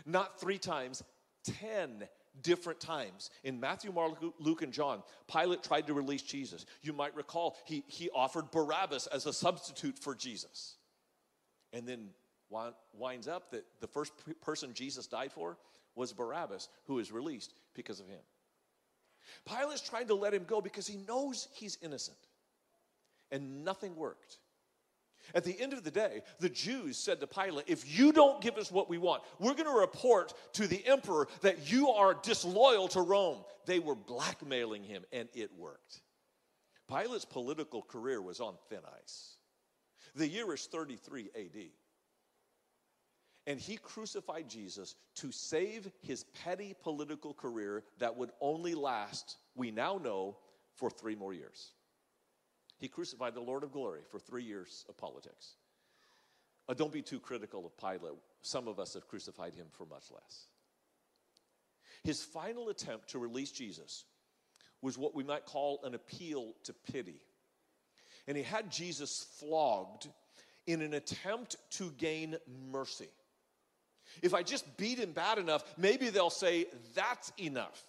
not 0.04 0.40
three 0.40 0.58
times, 0.58 1.02
10 1.44 2.06
different 2.42 2.80
times. 2.80 3.30
In 3.44 3.58
Matthew, 3.58 3.92
Mark, 3.92 4.22
Luke, 4.38 4.62
and 4.62 4.72
John, 4.72 5.02
Pilate 5.30 5.62
tried 5.62 5.86
to 5.86 5.94
release 5.94 6.22
Jesus. 6.22 6.66
You 6.82 6.92
might 6.92 7.14
recall 7.16 7.56
he, 7.64 7.84
he 7.86 8.10
offered 8.10 8.50
Barabbas 8.50 9.06
as 9.08 9.26
a 9.26 9.32
substitute 9.32 9.98
for 9.98 10.14
Jesus. 10.14 10.76
And 11.72 11.86
then 11.86 12.10
winds 12.50 13.28
up 13.28 13.50
that 13.50 13.64
the 13.80 13.86
first 13.86 14.12
person 14.40 14.74
Jesus 14.74 15.06
died 15.06 15.32
for 15.32 15.56
was 15.94 16.12
Barabbas, 16.12 16.68
who 16.86 16.98
is 16.98 17.12
released 17.12 17.54
because 17.74 18.00
of 18.00 18.08
him. 18.08 18.20
Pilate's 19.44 19.80
trying 19.80 20.08
to 20.08 20.14
let 20.14 20.34
him 20.34 20.44
go 20.44 20.60
because 20.60 20.86
he 20.86 20.98
knows 21.08 21.48
he's 21.52 21.78
innocent. 21.82 22.18
And 23.30 23.64
nothing 23.64 23.94
worked. 23.94 24.38
At 25.34 25.44
the 25.44 25.58
end 25.60 25.72
of 25.72 25.84
the 25.84 25.90
day, 25.90 26.22
the 26.40 26.48
Jews 26.48 26.96
said 26.96 27.20
to 27.20 27.26
Pilate, 27.26 27.66
If 27.68 27.98
you 27.98 28.12
don't 28.12 28.40
give 28.40 28.56
us 28.56 28.72
what 28.72 28.88
we 28.88 28.98
want, 28.98 29.22
we're 29.38 29.54
going 29.54 29.66
to 29.66 29.80
report 29.80 30.32
to 30.54 30.66
the 30.66 30.84
emperor 30.86 31.28
that 31.42 31.70
you 31.70 31.90
are 31.90 32.14
disloyal 32.14 32.88
to 32.88 33.00
Rome. 33.02 33.38
They 33.66 33.78
were 33.78 33.94
blackmailing 33.94 34.82
him, 34.82 35.04
and 35.12 35.28
it 35.34 35.50
worked. 35.56 36.00
Pilate's 36.88 37.24
political 37.24 37.82
career 37.82 38.20
was 38.20 38.40
on 38.40 38.54
thin 38.68 38.80
ice. 39.00 39.36
The 40.16 40.26
year 40.26 40.52
is 40.52 40.66
33 40.66 41.30
AD. 41.36 41.70
And 43.50 43.58
he 43.58 43.78
crucified 43.78 44.48
Jesus 44.48 44.94
to 45.16 45.32
save 45.32 45.90
his 46.02 46.22
petty 46.44 46.72
political 46.80 47.34
career 47.34 47.82
that 47.98 48.16
would 48.16 48.30
only 48.40 48.76
last, 48.76 49.38
we 49.56 49.72
now 49.72 49.98
know, 49.98 50.36
for 50.76 50.88
three 50.88 51.16
more 51.16 51.34
years. 51.34 51.72
He 52.78 52.86
crucified 52.86 53.34
the 53.34 53.40
Lord 53.40 53.64
of 53.64 53.72
glory 53.72 54.02
for 54.08 54.20
three 54.20 54.44
years 54.44 54.84
of 54.88 54.96
politics. 54.96 55.56
Uh, 56.68 56.74
don't 56.74 56.92
be 56.92 57.02
too 57.02 57.18
critical 57.18 57.66
of 57.66 57.76
Pilate. 57.76 58.14
Some 58.42 58.68
of 58.68 58.78
us 58.78 58.94
have 58.94 59.08
crucified 59.08 59.54
him 59.54 59.66
for 59.72 59.84
much 59.84 60.12
less. 60.12 60.46
His 62.04 62.22
final 62.22 62.68
attempt 62.68 63.10
to 63.10 63.18
release 63.18 63.50
Jesus 63.50 64.04
was 64.80 64.96
what 64.96 65.16
we 65.16 65.24
might 65.24 65.44
call 65.44 65.80
an 65.82 65.96
appeal 65.96 66.54
to 66.62 66.72
pity. 66.92 67.20
And 68.28 68.36
he 68.36 68.44
had 68.44 68.70
Jesus 68.70 69.26
flogged 69.40 70.06
in 70.68 70.82
an 70.82 70.94
attempt 70.94 71.56
to 71.70 71.90
gain 71.98 72.36
mercy. 72.70 73.08
If 74.22 74.34
I 74.34 74.42
just 74.42 74.76
beat 74.76 74.98
him 74.98 75.12
bad 75.12 75.38
enough, 75.38 75.64
maybe 75.76 76.10
they'll 76.10 76.30
say, 76.30 76.66
That's 76.94 77.32
enough. 77.38 77.84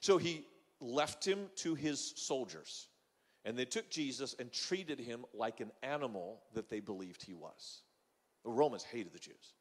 So 0.00 0.18
he 0.18 0.44
left 0.80 1.26
him 1.26 1.46
to 1.56 1.74
his 1.74 2.12
soldiers. 2.16 2.88
And 3.44 3.56
they 3.56 3.64
took 3.64 3.88
Jesus 3.88 4.34
and 4.38 4.52
treated 4.52 4.98
him 4.98 5.24
like 5.32 5.60
an 5.60 5.70
animal 5.82 6.42
that 6.54 6.68
they 6.68 6.80
believed 6.80 7.22
he 7.22 7.34
was. 7.34 7.82
The 8.44 8.50
Romans 8.50 8.82
hated 8.82 9.12
the 9.12 9.18
Jews. 9.18 9.54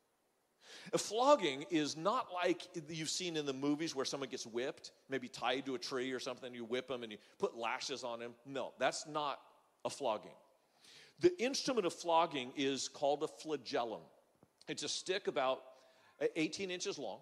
A 0.93 0.97
flogging 0.97 1.65
is 1.69 1.95
not 1.95 2.27
like 2.33 2.67
you've 2.89 3.09
seen 3.09 3.37
in 3.37 3.45
the 3.45 3.53
movies 3.53 3.95
where 3.95 4.05
someone 4.05 4.29
gets 4.29 4.45
whipped, 4.45 4.91
maybe 5.09 5.27
tied 5.27 5.65
to 5.65 5.75
a 5.75 5.79
tree 5.79 6.11
or 6.11 6.19
something, 6.19 6.53
you 6.53 6.65
whip 6.65 6.87
them 6.87 7.03
and 7.03 7.11
you 7.11 7.17
put 7.39 7.57
lashes 7.57 8.03
on 8.03 8.21
him. 8.21 8.33
No, 8.45 8.73
that's 8.79 9.07
not 9.07 9.39
a 9.85 9.89
flogging. 9.89 10.35
The 11.19 11.39
instrument 11.41 11.85
of 11.85 11.93
flogging 11.93 12.51
is 12.55 12.89
called 12.89 13.23
a 13.23 13.27
flagellum. 13.27 14.01
It's 14.67 14.83
a 14.83 14.89
stick 14.89 15.27
about 15.27 15.61
uh, 16.21 16.25
18 16.35 16.71
inches 16.71 16.97
long, 16.97 17.19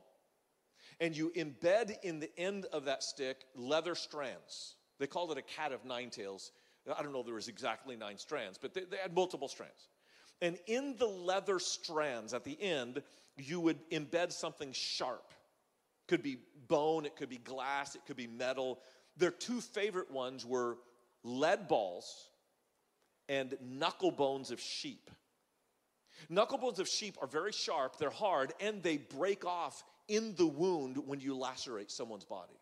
and 0.99 1.15
you 1.15 1.31
embed 1.35 1.95
in 2.03 2.19
the 2.19 2.29
end 2.39 2.65
of 2.71 2.85
that 2.85 3.03
stick 3.03 3.45
leather 3.55 3.95
strands. 3.95 4.75
They 4.99 5.07
called 5.07 5.31
it 5.31 5.37
a 5.37 5.41
cat 5.41 5.71
of 5.71 5.85
nine 5.85 6.09
tails. 6.09 6.51
I 6.87 7.01
don't 7.01 7.11
know 7.11 7.19
if 7.19 7.25
there 7.25 7.35
was 7.35 7.47
exactly 7.47 7.95
nine 7.95 8.17
strands, 8.17 8.57
but 8.57 8.73
they, 8.73 8.81
they 8.81 8.97
had 8.97 9.13
multiple 9.13 9.47
strands. 9.47 9.89
And 10.41 10.57
in 10.67 10.95
the 10.97 11.07
leather 11.07 11.59
strands 11.59 12.33
at 12.33 12.43
the 12.43 12.61
end, 12.61 13.01
you 13.37 13.59
would 13.59 13.89
embed 13.89 14.31
something 14.31 14.71
sharp. 14.73 15.33
Could 16.07 16.21
be 16.21 16.37
bone, 16.67 17.05
it 17.05 17.15
could 17.15 17.29
be 17.29 17.37
glass, 17.37 17.95
it 17.95 18.01
could 18.05 18.17
be 18.17 18.27
metal. 18.27 18.79
Their 19.17 19.31
two 19.31 19.61
favorite 19.61 20.11
ones 20.11 20.45
were 20.45 20.77
lead 21.23 21.67
balls 21.67 22.29
and 23.27 23.57
knuckle 23.61 24.11
bones 24.11 24.51
of 24.51 24.59
sheep. 24.59 25.09
Knuckle 26.29 26.57
bones 26.57 26.79
of 26.79 26.87
sheep 26.87 27.17
are 27.21 27.27
very 27.27 27.51
sharp, 27.51 27.97
they're 27.97 28.09
hard, 28.09 28.53
and 28.59 28.81
they 28.81 28.97
break 28.97 29.45
off 29.45 29.83
in 30.07 30.35
the 30.35 30.45
wound 30.45 30.97
when 30.97 31.19
you 31.19 31.35
lacerate 31.35 31.91
someone's 31.91 32.25
body. 32.25 32.53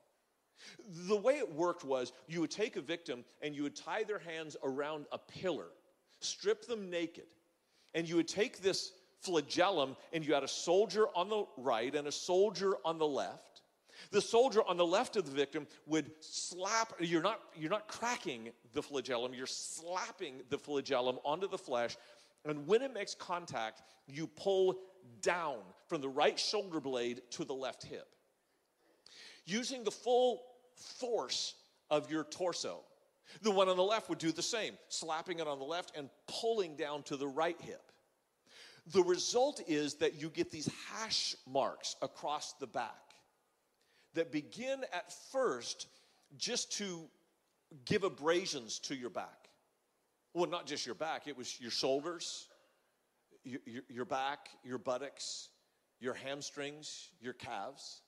The 1.07 1.15
way 1.15 1.37
it 1.37 1.53
worked 1.53 1.83
was 1.83 2.13
you 2.27 2.41
would 2.41 2.51
take 2.51 2.75
a 2.75 2.81
victim 2.81 3.25
and 3.41 3.55
you 3.55 3.63
would 3.63 3.75
tie 3.75 4.03
their 4.03 4.19
hands 4.19 4.55
around 4.63 5.05
a 5.11 5.17
pillar, 5.17 5.67
strip 6.19 6.65
them 6.65 6.89
naked, 6.89 7.25
and 7.93 8.07
you 8.07 8.15
would 8.15 8.27
take 8.27 8.61
this 8.61 8.91
flagellum 9.19 9.95
and 10.11 10.25
you 10.25 10.33
had 10.33 10.43
a 10.43 10.47
soldier 10.47 11.07
on 11.15 11.29
the 11.29 11.45
right 11.57 11.93
and 11.95 12.07
a 12.07 12.11
soldier 12.11 12.75
on 12.85 12.97
the 12.97 13.07
left. 13.07 13.61
The 14.11 14.21
soldier 14.21 14.61
on 14.67 14.77
the 14.77 14.85
left 14.85 15.15
of 15.15 15.25
the 15.25 15.31
victim 15.31 15.67
would 15.85 16.11
slap, 16.19 16.93
you're 16.99 17.21
not, 17.21 17.39
you're 17.55 17.69
not 17.69 17.87
cracking 17.87 18.49
the 18.73 18.81
flagellum, 18.81 19.33
you're 19.33 19.45
slapping 19.45 20.41
the 20.49 20.57
flagellum 20.57 21.19
onto 21.23 21.47
the 21.47 21.57
flesh. 21.57 21.95
And 22.45 22.67
when 22.67 22.81
it 22.81 22.93
makes 22.93 23.15
contact, 23.15 23.81
you 24.07 24.27
pull 24.27 24.79
down 25.21 25.57
from 25.87 26.01
the 26.01 26.09
right 26.09 26.37
shoulder 26.37 26.79
blade 26.79 27.21
to 27.31 27.45
the 27.45 27.53
left 27.53 27.83
hip. 27.83 28.07
Using 29.45 29.83
the 29.83 29.91
full 29.91 30.41
force 30.75 31.55
of 31.89 32.09
your 32.11 32.23
torso. 32.23 32.81
The 33.41 33.51
one 33.51 33.69
on 33.69 33.77
the 33.77 33.83
left 33.83 34.09
would 34.09 34.19
do 34.19 34.31
the 34.31 34.41
same, 34.41 34.73
slapping 34.89 35.39
it 35.39 35.47
on 35.47 35.59
the 35.59 35.65
left 35.65 35.97
and 35.97 36.09
pulling 36.27 36.75
down 36.75 37.03
to 37.03 37.17
the 37.17 37.27
right 37.27 37.59
hip. 37.61 37.91
The 38.87 39.01
result 39.01 39.61
is 39.67 39.95
that 39.95 40.21
you 40.21 40.29
get 40.29 40.51
these 40.51 40.69
hash 40.89 41.35
marks 41.47 41.95
across 42.01 42.53
the 42.53 42.67
back 42.67 42.91
that 44.13 44.31
begin 44.31 44.81
at 44.93 45.11
first 45.31 45.87
just 46.37 46.71
to 46.73 47.07
give 47.85 48.03
abrasions 48.03 48.79
to 48.79 48.95
your 48.95 49.09
back. 49.09 49.42
Well, 50.33 50.49
not 50.49 50.65
just 50.65 50.85
your 50.85 50.95
back, 50.95 51.27
it 51.27 51.37
was 51.37 51.59
your 51.59 51.71
shoulders, 51.71 52.47
your, 53.43 53.59
your, 53.65 53.83
your 53.89 54.05
back, 54.05 54.49
your 54.63 54.77
buttocks, 54.77 55.49
your 55.99 56.13
hamstrings, 56.13 57.09
your 57.21 57.33
calves. 57.33 58.01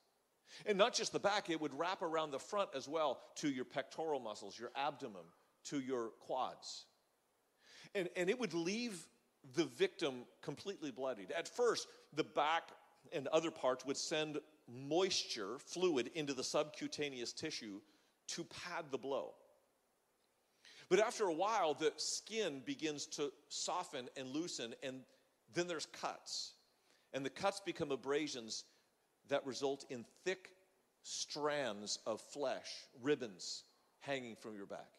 And 0.65 0.77
not 0.77 0.93
just 0.93 1.11
the 1.11 1.19
back, 1.19 1.49
it 1.49 1.59
would 1.59 1.77
wrap 1.77 2.01
around 2.01 2.31
the 2.31 2.39
front 2.39 2.69
as 2.75 2.87
well 2.87 3.19
to 3.35 3.49
your 3.49 3.65
pectoral 3.65 4.19
muscles, 4.19 4.57
your 4.57 4.71
abdomen, 4.75 5.23
to 5.65 5.79
your 5.79 6.09
quads. 6.19 6.85
And, 7.93 8.09
and 8.15 8.29
it 8.29 8.39
would 8.39 8.53
leave 8.53 9.07
the 9.55 9.65
victim 9.65 10.25
completely 10.41 10.91
bloodied. 10.91 11.31
At 11.31 11.47
first, 11.47 11.87
the 12.13 12.23
back 12.23 12.69
and 13.13 13.27
other 13.27 13.51
parts 13.51 13.85
would 13.85 13.97
send 13.97 14.39
moisture, 14.67 15.57
fluid, 15.59 16.09
into 16.15 16.33
the 16.33 16.43
subcutaneous 16.43 17.33
tissue 17.33 17.79
to 18.29 18.43
pad 18.43 18.85
the 18.91 18.97
blow. 18.97 19.33
But 20.89 20.99
after 20.99 21.25
a 21.25 21.33
while, 21.33 21.73
the 21.73 21.93
skin 21.97 22.61
begins 22.65 23.05
to 23.07 23.31
soften 23.49 24.07
and 24.15 24.29
loosen, 24.29 24.75
and 24.83 25.01
then 25.53 25.67
there's 25.67 25.87
cuts. 25.87 26.53
And 27.13 27.25
the 27.25 27.29
cuts 27.29 27.59
become 27.59 27.91
abrasions 27.91 28.65
that 29.29 29.45
result 29.45 29.85
in 29.89 30.05
thick 30.23 30.49
strands 31.01 31.99
of 32.05 32.21
flesh, 32.21 32.69
ribbons 33.01 33.63
hanging 33.99 34.35
from 34.35 34.55
your 34.55 34.65
back. 34.65 34.91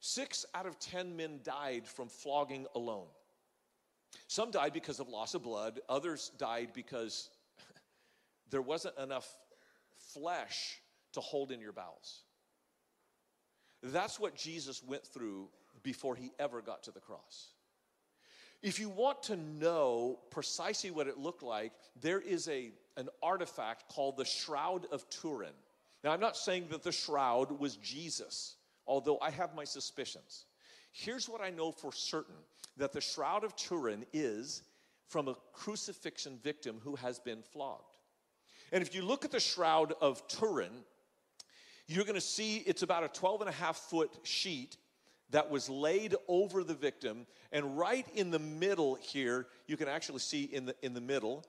Six 0.00 0.44
out 0.54 0.66
of 0.66 0.78
ten 0.78 1.16
men 1.16 1.40
died 1.44 1.86
from 1.86 2.08
flogging 2.08 2.66
alone. 2.74 3.06
Some 4.26 4.50
died 4.50 4.72
because 4.72 5.00
of 5.00 5.08
loss 5.08 5.34
of 5.34 5.42
blood, 5.42 5.80
others 5.88 6.30
died 6.38 6.70
because 6.74 7.30
there 8.50 8.62
wasn't 8.62 8.98
enough 8.98 9.28
flesh 10.12 10.80
to 11.12 11.20
hold 11.20 11.52
in 11.52 11.60
your 11.60 11.72
bowels. 11.72 12.24
That's 13.82 14.20
what 14.20 14.34
Jesus 14.34 14.82
went 14.82 15.06
through 15.06 15.48
before 15.82 16.14
he 16.14 16.32
ever 16.38 16.62
got 16.62 16.84
to 16.84 16.92
the 16.92 17.00
cross. 17.00 17.48
If 18.62 18.78
you 18.78 18.88
want 18.88 19.24
to 19.24 19.36
know 19.36 20.20
precisely 20.30 20.92
what 20.92 21.08
it 21.08 21.18
looked 21.18 21.42
like, 21.42 21.72
there 22.00 22.20
is 22.20 22.46
a, 22.48 22.70
an 22.96 23.08
artifact 23.22 23.88
called 23.88 24.16
the 24.16 24.24
Shroud 24.24 24.86
of 24.92 25.08
Turin. 25.10 25.54
Now, 26.04 26.12
I'm 26.12 26.20
not 26.20 26.36
saying 26.36 26.66
that 26.70 26.84
the 26.84 26.92
shroud 26.92 27.58
was 27.58 27.76
Jesus 27.76 28.56
although 28.86 29.18
I 29.20 29.30
have 29.30 29.54
my 29.54 29.64
suspicions. 29.64 30.46
Here's 30.92 31.28
what 31.28 31.40
I 31.40 31.50
know 31.50 31.72
for 31.72 31.92
certain 31.92 32.34
that 32.76 32.92
the 32.92 33.00
Shroud 33.00 33.44
of 33.44 33.54
Turin 33.56 34.04
is 34.12 34.62
from 35.08 35.28
a 35.28 35.36
crucifixion 35.52 36.38
victim 36.42 36.80
who 36.82 36.96
has 36.96 37.18
been 37.18 37.42
flogged. 37.42 37.96
And 38.72 38.82
if 38.82 38.94
you 38.94 39.02
look 39.02 39.24
at 39.24 39.30
the 39.30 39.40
Shroud 39.40 39.92
of 40.00 40.26
Turin, 40.26 40.70
you're 41.86 42.04
going 42.04 42.14
to 42.14 42.20
see 42.20 42.58
it's 42.58 42.82
about 42.82 43.04
a 43.04 43.08
12 43.08 43.42
and 43.42 43.50
a 43.50 43.52
half 43.52 43.76
foot 43.76 44.10
sheet 44.22 44.76
that 45.30 45.50
was 45.50 45.68
laid 45.68 46.14
over 46.28 46.62
the 46.62 46.74
victim. 46.74 47.26
And 47.50 47.76
right 47.76 48.06
in 48.14 48.30
the 48.30 48.38
middle 48.38 48.96
here, 48.96 49.46
you 49.66 49.76
can 49.76 49.88
actually 49.88 50.20
see 50.20 50.44
in 50.44 50.66
the, 50.66 50.76
in 50.82 50.94
the 50.94 51.00
middle, 51.00 51.44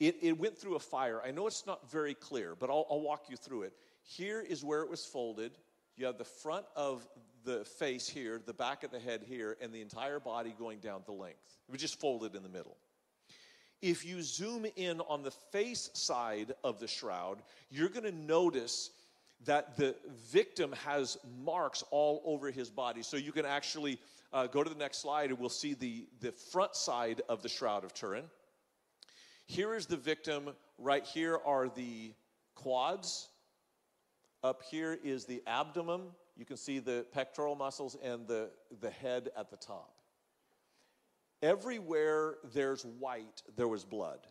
it, 0.00 0.16
it 0.22 0.38
went 0.38 0.58
through 0.58 0.76
a 0.76 0.80
fire. 0.80 1.20
I 1.24 1.30
know 1.30 1.46
it's 1.46 1.66
not 1.66 1.90
very 1.90 2.14
clear, 2.14 2.54
but 2.58 2.70
I'll, 2.70 2.86
I'll 2.90 3.00
walk 3.00 3.26
you 3.28 3.36
through 3.36 3.62
it. 3.62 3.74
Here 4.02 4.40
is 4.40 4.64
where 4.64 4.82
it 4.82 4.90
was 4.90 5.04
folded. 5.04 5.52
You 5.96 6.06
have 6.06 6.18
the 6.18 6.24
front 6.24 6.66
of 6.74 7.06
the 7.44 7.64
face 7.64 8.08
here, 8.08 8.40
the 8.44 8.54
back 8.54 8.84
of 8.84 8.90
the 8.90 8.98
head 8.98 9.22
here, 9.26 9.56
and 9.60 9.72
the 9.72 9.82
entire 9.82 10.18
body 10.18 10.54
going 10.58 10.80
down 10.80 11.02
the 11.06 11.12
length. 11.12 11.58
It 11.68 11.72
was 11.72 11.80
just 11.80 12.00
folded 12.00 12.34
in 12.34 12.42
the 12.42 12.48
middle. 12.48 12.76
If 13.82 14.04
you 14.04 14.22
zoom 14.22 14.66
in 14.76 15.00
on 15.02 15.22
the 15.22 15.30
face 15.30 15.90
side 15.92 16.54
of 16.64 16.80
the 16.80 16.88
shroud, 16.88 17.42
you're 17.70 17.90
going 17.90 18.04
to 18.04 18.12
notice 18.12 18.90
that 19.44 19.76
the 19.76 19.94
victim 20.30 20.72
has 20.84 21.18
marks 21.42 21.84
all 21.90 22.22
over 22.24 22.50
his 22.50 22.70
body. 22.70 23.02
So 23.02 23.16
you 23.16 23.32
can 23.32 23.44
actually 23.44 23.98
uh, 24.32 24.46
go 24.46 24.62
to 24.62 24.70
the 24.70 24.76
next 24.76 24.98
slide 24.98 25.30
and 25.30 25.38
we'll 25.38 25.48
see 25.48 25.74
the, 25.74 26.06
the 26.20 26.32
front 26.32 26.74
side 26.74 27.22
of 27.28 27.42
the 27.42 27.48
Shroud 27.48 27.84
of 27.84 27.94
Turin. 27.94 28.24
Here 29.46 29.74
is 29.74 29.86
the 29.86 29.96
victim. 29.96 30.50
Right 30.78 31.04
here 31.04 31.38
are 31.44 31.68
the 31.68 32.12
quads 32.54 33.28
up 34.42 34.62
here 34.62 34.98
is 35.02 35.24
the 35.24 35.42
abdomen. 35.46 36.02
You 36.36 36.44
can 36.44 36.58
see 36.58 36.78
the 36.78 37.06
pectoral 37.12 37.54
muscles 37.54 37.96
and 38.02 38.28
the, 38.28 38.50
the 38.80 38.90
head 38.90 39.30
at 39.36 39.50
the 39.50 39.56
top. 39.56 39.94
Everywhere 41.42 42.36
there's 42.52 42.84
white, 42.84 43.42
there 43.56 43.68
was 43.68 43.84
blood. 43.84 44.26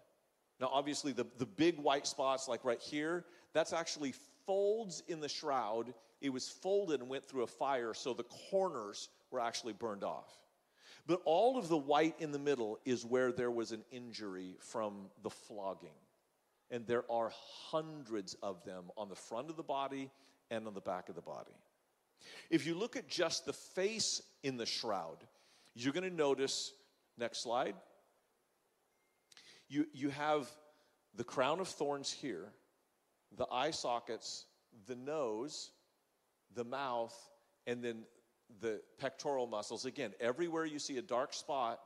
Now, 0.59 0.69
obviously, 0.71 1.13
the, 1.13 1.25
the 1.37 1.45
big 1.45 1.79
white 1.79 2.05
spots, 2.05 2.47
like 2.47 2.63
right 2.63 2.79
here, 2.79 3.25
that's 3.53 3.73
actually 3.73 4.13
folds 4.45 5.03
in 5.07 5.19
the 5.19 5.29
shroud. 5.29 5.93
It 6.21 6.29
was 6.29 6.49
folded 6.49 7.01
and 7.01 7.09
went 7.09 7.25
through 7.25 7.43
a 7.43 7.47
fire, 7.47 7.93
so 7.93 8.13
the 8.13 8.23
corners 8.49 9.09
were 9.31 9.39
actually 9.39 9.73
burned 9.73 10.03
off. 10.03 10.31
But 11.05 11.21
all 11.25 11.57
of 11.57 11.67
the 11.67 11.77
white 11.77 12.15
in 12.19 12.31
the 12.31 12.39
middle 12.39 12.79
is 12.85 13.05
where 13.05 13.31
there 13.31 13.51
was 13.51 13.71
an 13.71 13.83
injury 13.91 14.55
from 14.59 15.09
the 15.21 15.29
flogging 15.29 15.91
and 16.73 16.87
there 16.87 17.03
are 17.09 17.31
hundreds 17.69 18.33
of 18.41 18.63
them 18.65 18.85
on 18.97 19.07
the 19.07 19.15
front 19.15 19.51
of 19.51 19.55
the 19.55 19.63
body 19.63 20.09
and 20.49 20.65
on 20.65 20.73
the 20.73 20.81
back 20.81 21.07
of 21.07 21.13
the 21.13 21.21
body. 21.21 21.53
If 22.49 22.65
you 22.65 22.73
look 22.73 22.95
at 22.95 23.07
just 23.07 23.45
the 23.45 23.53
face 23.53 24.23
in 24.41 24.57
the 24.57 24.65
shroud, 24.65 25.17
you're 25.75 25.93
going 25.93 26.09
to 26.09 26.15
notice, 26.15 26.71
next 27.15 27.43
slide, 27.43 27.75
you, 29.69 29.85
you 29.93 30.09
have 30.09 30.49
the 31.15 31.23
crown 31.23 31.59
of 31.59 31.67
thorns 31.67 32.11
here, 32.11 32.51
the 33.37 33.47
eye 33.51 33.71
sockets, 33.71 34.45
the 34.87 34.95
nose, 34.95 35.71
the 36.53 36.63
mouth, 36.63 37.15
and 37.67 37.83
then 37.83 38.03
the 38.59 38.81
pectoral 38.99 39.47
muscles. 39.47 39.85
Again, 39.85 40.13
everywhere 40.19 40.65
you 40.65 40.79
see 40.79 40.97
a 40.97 41.01
dark 41.01 41.33
spot, 41.33 41.79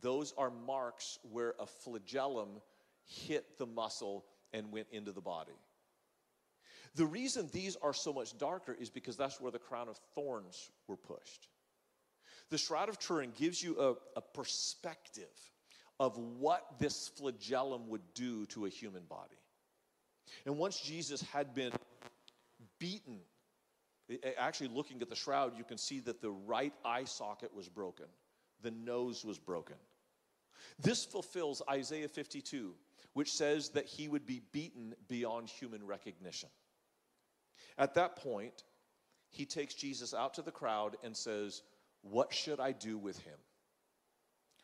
those 0.00 0.32
are 0.36 0.50
marks 0.50 1.18
where 1.22 1.54
a 1.58 1.66
flagellum 1.66 2.60
hit 3.04 3.58
the 3.58 3.66
muscle 3.66 4.24
and 4.52 4.70
went 4.72 4.86
into 4.92 5.12
the 5.12 5.20
body. 5.20 5.52
The 6.94 7.06
reason 7.06 7.48
these 7.52 7.76
are 7.76 7.94
so 7.94 8.12
much 8.12 8.36
darker 8.38 8.76
is 8.78 8.90
because 8.90 9.16
that's 9.16 9.40
where 9.40 9.52
the 9.52 9.58
crown 9.58 9.88
of 9.88 9.98
thorns 10.14 10.70
were 10.86 10.96
pushed. 10.96 11.48
The 12.50 12.58
Shroud 12.58 12.88
of 12.88 12.98
Turin 12.98 13.32
gives 13.36 13.62
you 13.62 13.78
a, 13.78 13.94
a 14.16 14.22
perspective 14.22 15.26
of 16.00 16.16
what 16.16 16.78
this 16.78 17.08
flagellum 17.08 17.88
would 17.88 18.14
do 18.14 18.46
to 18.46 18.66
a 18.66 18.68
human 18.68 19.04
body. 19.04 19.36
And 20.46 20.58
once 20.58 20.80
Jesus 20.80 21.22
had 21.22 21.54
been 21.54 21.72
beaten, 22.78 23.18
actually 24.36 24.68
looking 24.68 25.02
at 25.02 25.08
the 25.08 25.16
shroud, 25.16 25.56
you 25.56 25.64
can 25.64 25.78
see 25.78 26.00
that 26.00 26.20
the 26.20 26.30
right 26.30 26.72
eye 26.84 27.04
socket 27.04 27.54
was 27.54 27.68
broken, 27.68 28.06
the 28.62 28.70
nose 28.70 29.24
was 29.24 29.38
broken. 29.38 29.76
This 30.80 31.04
fulfills 31.04 31.62
Isaiah 31.70 32.08
52, 32.08 32.74
which 33.12 33.32
says 33.32 33.70
that 33.70 33.86
he 33.86 34.08
would 34.08 34.26
be 34.26 34.42
beaten 34.52 34.94
beyond 35.08 35.48
human 35.48 35.86
recognition. 35.86 36.48
At 37.76 37.94
that 37.94 38.16
point, 38.16 38.64
he 39.30 39.44
takes 39.44 39.74
Jesus 39.74 40.14
out 40.14 40.34
to 40.34 40.42
the 40.42 40.50
crowd 40.50 40.96
and 41.04 41.16
says, 41.16 41.62
What 42.02 42.32
should 42.32 42.60
I 42.60 42.72
do 42.72 42.98
with 42.98 43.18
him? 43.20 43.38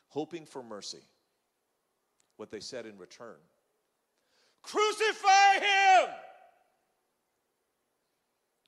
Hoping 0.09 0.45
for 0.45 0.63
mercy. 0.63 1.03
What 2.37 2.51
they 2.51 2.59
said 2.59 2.85
in 2.85 2.97
return 2.97 3.37
Crucify 4.65 5.53
him! 5.55 6.09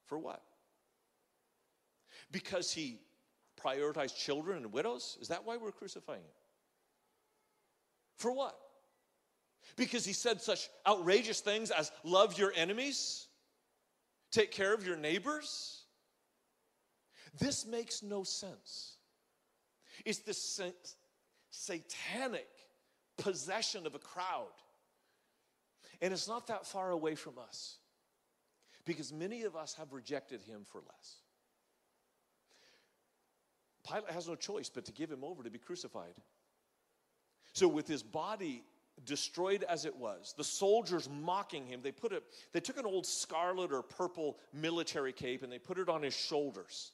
For 0.05 0.17
what? 0.17 0.41
Because 2.31 2.71
he 2.71 2.99
prioritized 3.61 4.15
children 4.15 4.57
and 4.57 4.71
widows? 4.71 5.17
Is 5.21 5.27
that 5.29 5.45
why 5.45 5.57
we're 5.57 5.71
crucifying 5.71 6.21
him? 6.21 6.31
For 8.15 8.31
what? 8.31 8.57
Because 9.75 10.05
he 10.05 10.13
said 10.13 10.41
such 10.41 10.69
outrageous 10.87 11.39
things 11.41 11.71
as 11.71 11.91
love 12.03 12.37
your 12.37 12.53
enemies, 12.55 13.27
take 14.31 14.51
care 14.51 14.73
of 14.73 14.85
your 14.85 14.97
neighbors. 14.97 15.83
This 17.39 17.65
makes 17.65 18.01
no 18.01 18.23
sense. 18.23 18.97
It's 20.05 20.19
this 20.19 20.61
satanic 21.51 22.47
possession 23.17 23.85
of 23.85 23.93
a 23.93 23.99
crowd. 23.99 24.47
And 26.01 26.13
it's 26.13 26.27
not 26.27 26.47
that 26.47 26.65
far 26.65 26.91
away 26.91 27.15
from 27.15 27.33
us 27.37 27.77
because 28.85 29.11
many 29.11 29.43
of 29.43 29.55
us 29.55 29.73
have 29.75 29.93
rejected 29.93 30.41
him 30.41 30.61
for 30.65 30.79
less. 30.79 31.15
Pilate 33.87 34.11
has 34.11 34.27
no 34.27 34.35
choice 34.35 34.69
but 34.69 34.85
to 34.85 34.91
give 34.91 35.11
him 35.11 35.23
over 35.23 35.43
to 35.43 35.49
be 35.49 35.59
crucified. 35.59 36.13
So, 37.53 37.67
with 37.67 37.87
his 37.87 38.03
body 38.03 38.63
destroyed 39.05 39.63
as 39.63 39.85
it 39.85 39.95
was, 39.95 40.33
the 40.37 40.43
soldiers 40.43 41.09
mocking 41.09 41.65
him, 41.65 41.81
they 41.81 41.91
put 41.91 42.11
it, 42.11 42.23
they 42.51 42.59
took 42.59 42.77
an 42.77 42.85
old 42.85 43.05
scarlet 43.05 43.71
or 43.71 43.81
purple 43.81 44.37
military 44.53 45.13
cape 45.13 45.43
and 45.43 45.51
they 45.51 45.59
put 45.59 45.77
it 45.77 45.89
on 45.89 46.01
his 46.01 46.15
shoulders. 46.15 46.91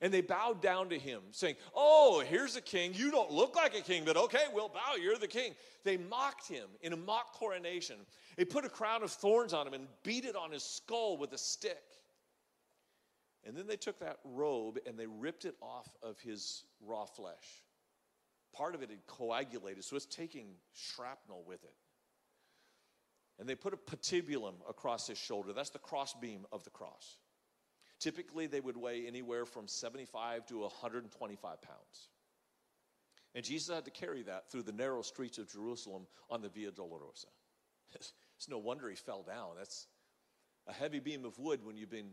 And 0.00 0.12
they 0.12 0.20
bowed 0.20 0.60
down 0.60 0.90
to 0.90 0.98
him, 0.98 1.22
saying, 1.30 1.56
Oh, 1.74 2.22
here's 2.26 2.56
a 2.56 2.60
king. 2.60 2.92
You 2.94 3.10
don't 3.10 3.30
look 3.30 3.56
like 3.56 3.76
a 3.76 3.80
king, 3.80 4.02
but 4.04 4.16
okay, 4.16 4.44
we'll 4.52 4.68
bow. 4.68 4.96
You're 5.00 5.16
the 5.16 5.26
king. 5.26 5.54
They 5.84 5.96
mocked 5.96 6.48
him 6.48 6.68
in 6.82 6.92
a 6.92 6.96
mock 6.96 7.32
coronation. 7.34 7.96
They 8.36 8.44
put 8.44 8.64
a 8.64 8.68
crown 8.68 9.02
of 9.02 9.10
thorns 9.10 9.54
on 9.54 9.66
him 9.66 9.74
and 9.74 9.86
beat 10.02 10.24
it 10.24 10.36
on 10.36 10.50
his 10.50 10.62
skull 10.62 11.16
with 11.16 11.32
a 11.32 11.38
stick. 11.38 11.82
And 13.46 13.56
then 13.56 13.66
they 13.66 13.76
took 13.76 13.98
that 14.00 14.18
robe 14.24 14.78
and 14.86 14.98
they 14.98 15.06
ripped 15.06 15.44
it 15.44 15.54
off 15.62 15.88
of 16.02 16.18
his 16.20 16.64
raw 16.84 17.06
flesh 17.06 17.62
part 18.56 18.74
of 18.74 18.82
it 18.82 18.90
had 18.90 19.06
coagulated, 19.06 19.84
so 19.84 19.96
it's 19.96 20.06
taking 20.06 20.46
shrapnel 20.72 21.44
with 21.46 21.62
it. 21.62 21.74
And 23.38 23.46
they 23.46 23.54
put 23.54 23.74
a 23.74 23.76
patibulum 23.76 24.54
across 24.68 25.06
his 25.06 25.18
shoulder. 25.18 25.52
That's 25.52 25.70
the 25.70 25.78
crossbeam 25.78 26.46
of 26.52 26.64
the 26.64 26.70
cross. 26.70 27.18
Typically, 27.98 28.46
they 28.46 28.60
would 28.60 28.76
weigh 28.76 29.06
anywhere 29.06 29.46
from 29.46 29.66
75 29.66 30.46
to 30.46 30.60
125 30.60 31.62
pounds. 31.62 32.08
And 33.34 33.44
Jesus 33.44 33.74
had 33.74 33.84
to 33.84 33.90
carry 33.90 34.22
that 34.22 34.50
through 34.50 34.62
the 34.62 34.72
narrow 34.72 35.02
streets 35.02 35.38
of 35.38 35.50
Jerusalem 35.50 36.06
on 36.30 36.40
the 36.40 36.48
Via 36.48 36.70
Dolorosa. 36.72 37.26
It's 38.38 38.50
no 38.50 38.58
wonder 38.58 38.90
he 38.90 38.96
fell 38.96 39.22
down. 39.22 39.52
That's 39.56 39.86
a 40.66 40.72
heavy 40.72 41.00
beam 41.00 41.24
of 41.24 41.38
wood 41.38 41.64
when 41.64 41.78
you've 41.78 41.88
been 41.88 42.12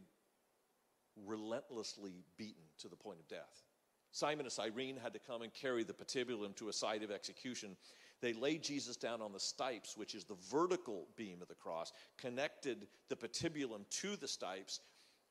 relentlessly 1.25 2.23
beaten 2.37 2.63
to 2.79 2.87
the 2.87 2.95
point 2.95 3.19
of 3.19 3.27
death. 3.27 3.65
Simon 4.11 4.45
and 4.45 4.51
Cyrene 4.51 4.95
had 4.95 5.13
to 5.13 5.19
come 5.19 5.41
and 5.41 5.53
carry 5.53 5.83
the 5.83 5.93
patibulum 5.93 6.55
to 6.55 6.69
a 6.69 6.73
site 6.73 7.03
of 7.03 7.11
execution. 7.11 7.75
They 8.21 8.31
laid 8.31 8.63
Jesus 8.63 8.95
down 8.95 9.21
on 9.21 9.33
the 9.33 9.39
stipes, 9.39 9.97
which 9.97 10.13
is 10.13 10.23
the 10.23 10.37
vertical 10.49 11.07
beam 11.17 11.41
of 11.41 11.47
the 11.47 11.55
cross, 11.55 11.91
connected 12.17 12.87
the 13.09 13.15
patibulum 13.15 13.89
to 14.01 14.15
the 14.15 14.27
stipes, 14.27 14.79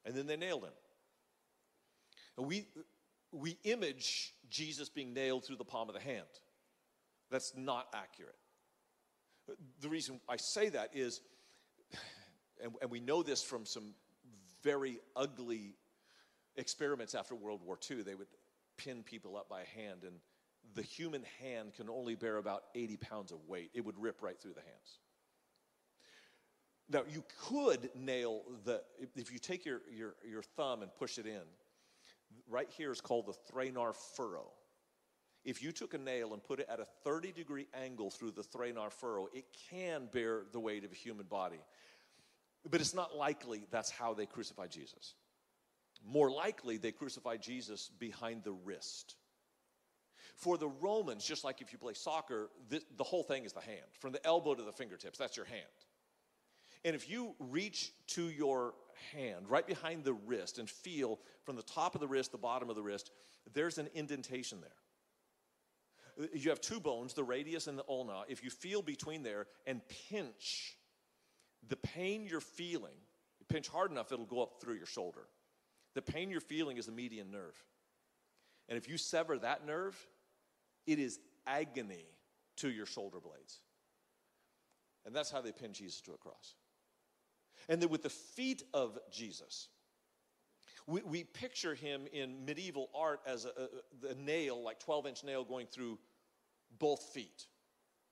and 0.04 0.14
then 0.14 0.26
they 0.26 0.36
nailed 0.36 0.64
him. 0.64 0.72
And 2.38 2.46
we, 2.46 2.66
we 3.32 3.58
image 3.64 4.34
Jesus 4.50 4.88
being 4.88 5.12
nailed 5.12 5.44
through 5.44 5.56
the 5.56 5.64
palm 5.64 5.88
of 5.88 5.94
the 5.94 6.00
hand. 6.00 6.26
That's 7.30 7.52
not 7.56 7.86
accurate. 7.94 8.36
The 9.80 9.88
reason 9.88 10.20
I 10.28 10.36
say 10.36 10.68
that 10.70 10.90
is, 10.94 11.20
and, 12.62 12.72
and 12.80 12.90
we 12.90 13.00
know 13.00 13.22
this 13.22 13.42
from 13.42 13.66
some 13.66 13.94
very 14.62 14.98
ugly 15.16 15.74
experiments 16.56 17.14
after 17.14 17.34
World 17.34 17.60
War 17.64 17.78
II, 17.90 18.02
they 18.02 18.14
would 18.14 18.28
pin 18.76 19.02
people 19.02 19.36
up 19.36 19.48
by 19.48 19.64
hand, 19.74 20.04
and 20.04 20.16
the 20.74 20.82
human 20.82 21.24
hand 21.40 21.74
can 21.74 21.90
only 21.90 22.14
bear 22.14 22.36
about 22.36 22.62
80 22.74 22.96
pounds 22.98 23.32
of 23.32 23.38
weight. 23.48 23.70
It 23.74 23.84
would 23.84 23.98
rip 23.98 24.22
right 24.22 24.40
through 24.40 24.54
the 24.54 24.60
hands. 24.60 24.98
Now, 26.88 27.02
you 27.10 27.24
could 27.48 27.90
nail 27.94 28.42
the, 28.64 28.82
if 29.16 29.32
you 29.32 29.38
take 29.38 29.64
your, 29.64 29.80
your, 29.90 30.14
your 30.28 30.42
thumb 30.42 30.82
and 30.82 30.94
push 30.94 31.18
it 31.18 31.26
in, 31.26 31.42
right 32.48 32.68
here 32.76 32.92
is 32.92 33.00
called 33.00 33.26
the 33.26 33.52
thenar 33.52 33.94
furrow. 33.94 34.50
If 35.44 35.62
you 35.62 35.72
took 35.72 35.94
a 35.94 35.98
nail 35.98 36.34
and 36.34 36.42
put 36.42 36.60
it 36.60 36.68
at 36.70 36.80
a 36.80 36.86
30 37.04 37.32
degree 37.32 37.66
angle 37.74 38.10
through 38.10 38.32
the 38.32 38.42
thenar 38.42 38.92
furrow, 38.92 39.28
it 39.32 39.44
can 39.70 40.08
bear 40.12 40.42
the 40.52 40.60
weight 40.60 40.84
of 40.84 40.92
a 40.92 40.94
human 40.94 41.26
body. 41.26 41.60
But 42.70 42.80
it's 42.80 42.94
not 42.94 43.16
likely 43.16 43.66
that's 43.70 43.90
how 43.90 44.14
they 44.14 44.26
crucified 44.26 44.70
Jesus. 44.70 45.14
More 46.04 46.30
likely, 46.30 46.76
they 46.78 46.92
crucified 46.92 47.42
Jesus 47.42 47.90
behind 47.98 48.44
the 48.44 48.52
wrist. 48.52 49.16
For 50.36 50.58
the 50.58 50.68
Romans, 50.68 51.24
just 51.24 51.44
like 51.44 51.60
if 51.60 51.72
you 51.72 51.78
play 51.78 51.94
soccer, 51.94 52.50
the, 52.68 52.82
the 52.96 53.04
whole 53.04 53.22
thing 53.22 53.44
is 53.44 53.52
the 53.52 53.60
hand. 53.60 53.86
From 54.00 54.12
the 54.12 54.24
elbow 54.26 54.54
to 54.54 54.62
the 54.62 54.72
fingertips, 54.72 55.18
that's 55.18 55.36
your 55.36 55.46
hand. 55.46 55.60
And 56.84 56.96
if 56.96 57.08
you 57.08 57.34
reach 57.38 57.92
to 58.08 58.28
your 58.28 58.74
hand 59.12 59.48
right 59.48 59.66
behind 59.66 60.04
the 60.04 60.12
wrist 60.12 60.58
and 60.58 60.68
feel 60.68 61.18
from 61.44 61.56
the 61.56 61.62
top 61.62 61.94
of 61.94 62.00
the 62.00 62.08
wrist, 62.08 62.32
the 62.32 62.38
bottom 62.38 62.70
of 62.70 62.76
the 62.76 62.82
wrist, 62.82 63.10
there's 63.54 63.78
an 63.78 63.88
indentation 63.94 64.58
there. 64.60 66.28
You 66.34 66.50
have 66.50 66.60
two 66.60 66.80
bones, 66.80 67.14
the 67.14 67.24
radius 67.24 67.66
and 67.66 67.78
the 67.78 67.84
ulna. 67.88 68.22
If 68.28 68.44
you 68.44 68.50
feel 68.50 68.82
between 68.82 69.22
there 69.22 69.46
and 69.66 69.80
pinch, 70.10 70.76
the 71.68 71.76
pain 71.76 72.26
you're 72.28 72.40
feeling, 72.40 72.96
you 73.38 73.46
pinch 73.48 73.68
hard 73.68 73.90
enough, 73.90 74.12
it'll 74.12 74.26
go 74.26 74.42
up 74.42 74.60
through 74.60 74.74
your 74.74 74.86
shoulder. 74.86 75.22
The 75.94 76.02
pain 76.02 76.30
you're 76.30 76.40
feeling 76.40 76.76
is 76.76 76.86
the 76.86 76.92
median 76.92 77.30
nerve. 77.30 77.56
And 78.68 78.76
if 78.76 78.88
you 78.88 78.98
sever 78.98 79.38
that 79.38 79.66
nerve, 79.66 79.96
it 80.86 80.98
is 80.98 81.18
agony 81.46 82.06
to 82.56 82.70
your 82.70 82.86
shoulder 82.86 83.18
blades. 83.20 83.60
And 85.04 85.14
that's 85.14 85.30
how 85.30 85.40
they 85.40 85.52
pin 85.52 85.72
Jesus 85.72 86.00
to 86.02 86.12
a 86.12 86.16
cross. 86.16 86.54
And 87.68 87.80
then 87.80 87.88
with 87.88 88.02
the 88.02 88.10
feet 88.10 88.62
of 88.74 88.98
Jesus, 89.10 89.68
we, 90.86 91.02
we 91.02 91.24
picture 91.24 91.74
him 91.74 92.06
in 92.12 92.44
medieval 92.44 92.88
art 92.94 93.20
as 93.26 93.44
a, 93.44 93.48
a, 93.48 94.12
a 94.12 94.14
nail, 94.14 94.62
like 94.62 94.80
12 94.80 95.06
inch 95.06 95.24
nail 95.24 95.44
going 95.44 95.66
through 95.66 95.98
both 96.78 97.02
feet, 97.14 97.46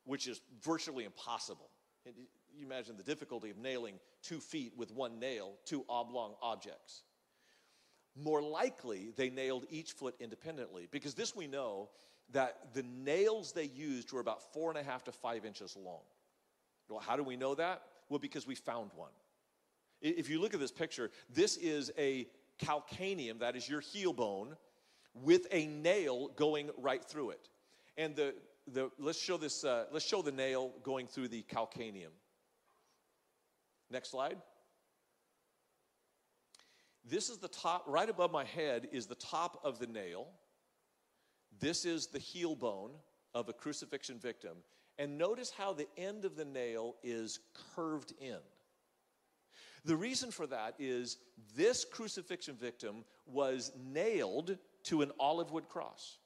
which 0.04 0.26
is 0.26 0.40
virtually 0.62 1.04
impossible. 1.04 1.68
You 2.04 2.64
imagine 2.64 2.96
the 2.96 3.02
difficulty 3.02 3.50
of 3.50 3.58
nailing 3.58 3.98
two 4.22 4.40
feet 4.40 4.72
with 4.76 4.92
one 4.92 5.18
nail, 5.18 5.52
two 5.64 5.84
oblong 5.88 6.34
objects. 6.42 7.02
More 8.16 8.42
likely, 8.42 9.12
they 9.16 9.30
nailed 9.30 9.66
each 9.70 9.92
foot 9.92 10.14
independently 10.20 10.88
because 10.90 11.14
this 11.14 11.34
we 11.34 11.46
know 11.46 11.90
that 12.32 12.74
the 12.74 12.82
nails 12.82 13.52
they 13.52 13.64
used 13.64 14.12
were 14.12 14.20
about 14.20 14.52
four 14.52 14.70
and 14.70 14.78
a 14.78 14.82
half 14.82 15.04
to 15.04 15.12
five 15.12 15.44
inches 15.44 15.76
long. 15.76 16.02
Well, 16.88 17.00
how 17.00 17.16
do 17.16 17.22
we 17.22 17.36
know 17.36 17.54
that? 17.54 17.82
Well, 18.08 18.18
because 18.18 18.46
we 18.46 18.54
found 18.54 18.90
one. 18.94 19.10
If 20.00 20.28
you 20.28 20.40
look 20.40 20.54
at 20.54 20.60
this 20.60 20.72
picture, 20.72 21.10
this 21.32 21.56
is 21.56 21.92
a 21.98 22.26
calcaneum, 22.58 23.38
that 23.40 23.56
is 23.56 23.68
your 23.68 23.80
heel 23.80 24.12
bone, 24.12 24.56
with 25.14 25.46
a 25.50 25.66
nail 25.66 26.28
going 26.36 26.70
right 26.78 27.04
through 27.04 27.30
it. 27.30 27.48
And 27.96 28.16
the, 28.16 28.34
the 28.72 28.90
let's 28.98 29.20
show 29.20 29.36
this, 29.36 29.64
uh, 29.64 29.86
let's 29.92 30.06
show 30.06 30.22
the 30.22 30.32
nail 30.32 30.72
going 30.82 31.06
through 31.06 31.28
the 31.28 31.42
calcaneum. 31.42 32.12
Next 33.90 34.10
slide. 34.10 34.38
This 37.04 37.28
is 37.28 37.38
the 37.38 37.48
top, 37.48 37.84
right 37.86 38.08
above 38.08 38.30
my 38.30 38.44
head 38.44 38.88
is 38.92 39.06
the 39.06 39.14
top 39.16 39.60
of 39.64 39.78
the 39.78 39.86
nail. 39.86 40.28
This 41.58 41.84
is 41.84 42.06
the 42.06 42.18
heel 42.18 42.54
bone. 42.54 42.92
of 43.34 43.48
a 43.48 43.52
crucifixion 43.52 44.18
victim. 44.18 44.56
And 44.98 45.16
notice 45.16 45.50
how 45.50 45.72
the 45.72 45.88
end 45.96 46.24
of 46.24 46.36
the 46.36 46.44
nail 46.44 46.96
is 47.02 47.40
curved 47.74 48.12
in. 48.20 48.38
The 49.84 49.96
reason 49.96 50.30
for 50.30 50.46
that 50.46 50.74
is 50.78 51.18
this 51.56 51.84
crucifixion 51.84 52.54
victim 52.54 53.04
was 53.26 53.72
nailed 53.78 54.58
to 54.84 55.02
an 55.02 55.10
olive 55.18 55.52
wood 55.52 55.68
cross. 55.68 56.18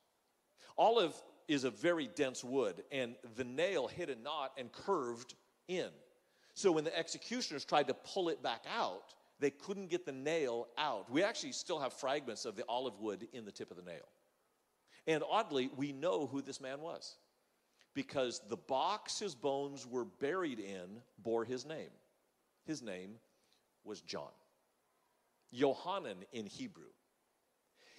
Olive 0.76 1.14
is 1.46 1.64
a 1.64 1.70
very 1.70 2.08
dense 2.08 2.42
wood, 2.42 2.82
and 2.90 3.14
the 3.36 3.44
nail 3.44 3.86
hit 3.86 4.10
a 4.10 4.16
knot 4.16 4.52
and 4.58 4.72
curved 4.72 5.34
in. 5.68 5.88
So 6.54 6.72
when 6.72 6.84
the 6.84 6.96
executioners 6.96 7.64
tried 7.64 7.88
to 7.88 7.94
pull 7.94 8.28
it 8.28 8.42
back 8.42 8.64
out, 8.72 9.14
they 9.40 9.50
couldn't 9.50 9.90
get 9.90 10.06
the 10.06 10.12
nail 10.12 10.68
out. 10.78 11.10
We 11.10 11.22
actually 11.22 11.52
still 11.52 11.78
have 11.80 11.92
fragments 11.92 12.44
of 12.44 12.56
the 12.56 12.64
olive 12.68 12.98
wood 13.00 13.28
in 13.32 13.44
the 13.44 13.52
tip 13.52 13.70
of 13.70 13.76
the 13.76 13.82
nail. 13.82 14.08
And 15.06 15.22
oddly, 15.28 15.70
we 15.76 15.92
know 15.92 16.26
who 16.26 16.40
this 16.40 16.60
man 16.60 16.80
was 16.80 17.16
because 17.94 18.40
the 18.48 18.56
box 18.56 19.18
his 19.18 19.34
bones 19.34 19.86
were 19.86 20.04
buried 20.04 20.58
in 20.58 21.02
bore 21.18 21.44
his 21.44 21.66
name. 21.66 21.90
His 22.64 22.82
name 22.82 23.16
was 23.84 24.00
John. 24.00 24.32
Yohanan 25.50 26.24
in 26.32 26.46
Hebrew. 26.46 26.90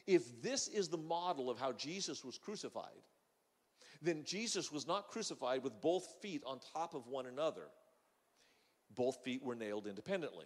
If 0.08 0.41
this 0.41 0.67
is 0.67 0.89
the 0.89 0.98
model 0.98 1.50
of 1.50 1.60
how 1.60 1.71
Jesus 1.71 2.24
was 2.24 2.38
crucified, 2.38 3.02
then 4.02 4.24
Jesus 4.24 4.71
was 4.71 4.86
not 4.86 5.08
crucified 5.08 5.63
with 5.63 5.82
both 5.82 6.06
feet 6.21 6.43
on 6.45 6.60
top 6.74 6.93
of 6.93 7.08
one 7.08 7.26
another. 7.26 7.67
Both 8.93 9.24
feet 9.24 9.43
were 9.43 9.56
nailed 9.56 9.88
independently. 9.88 10.45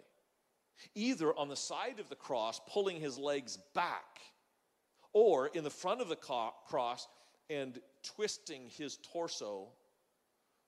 Either 0.94 1.36
on 1.36 1.48
the 1.48 1.56
side 1.56 1.98
of 2.00 2.08
the 2.08 2.16
cross, 2.16 2.60
pulling 2.68 3.00
his 3.00 3.18
legs 3.18 3.58
back, 3.74 4.20
or 5.12 5.48
in 5.48 5.64
the 5.64 5.70
front 5.70 6.00
of 6.00 6.08
the 6.08 6.16
cross 6.16 7.08
and 7.50 7.80
twisting 8.02 8.70
his 8.70 8.98
torso, 9.12 9.68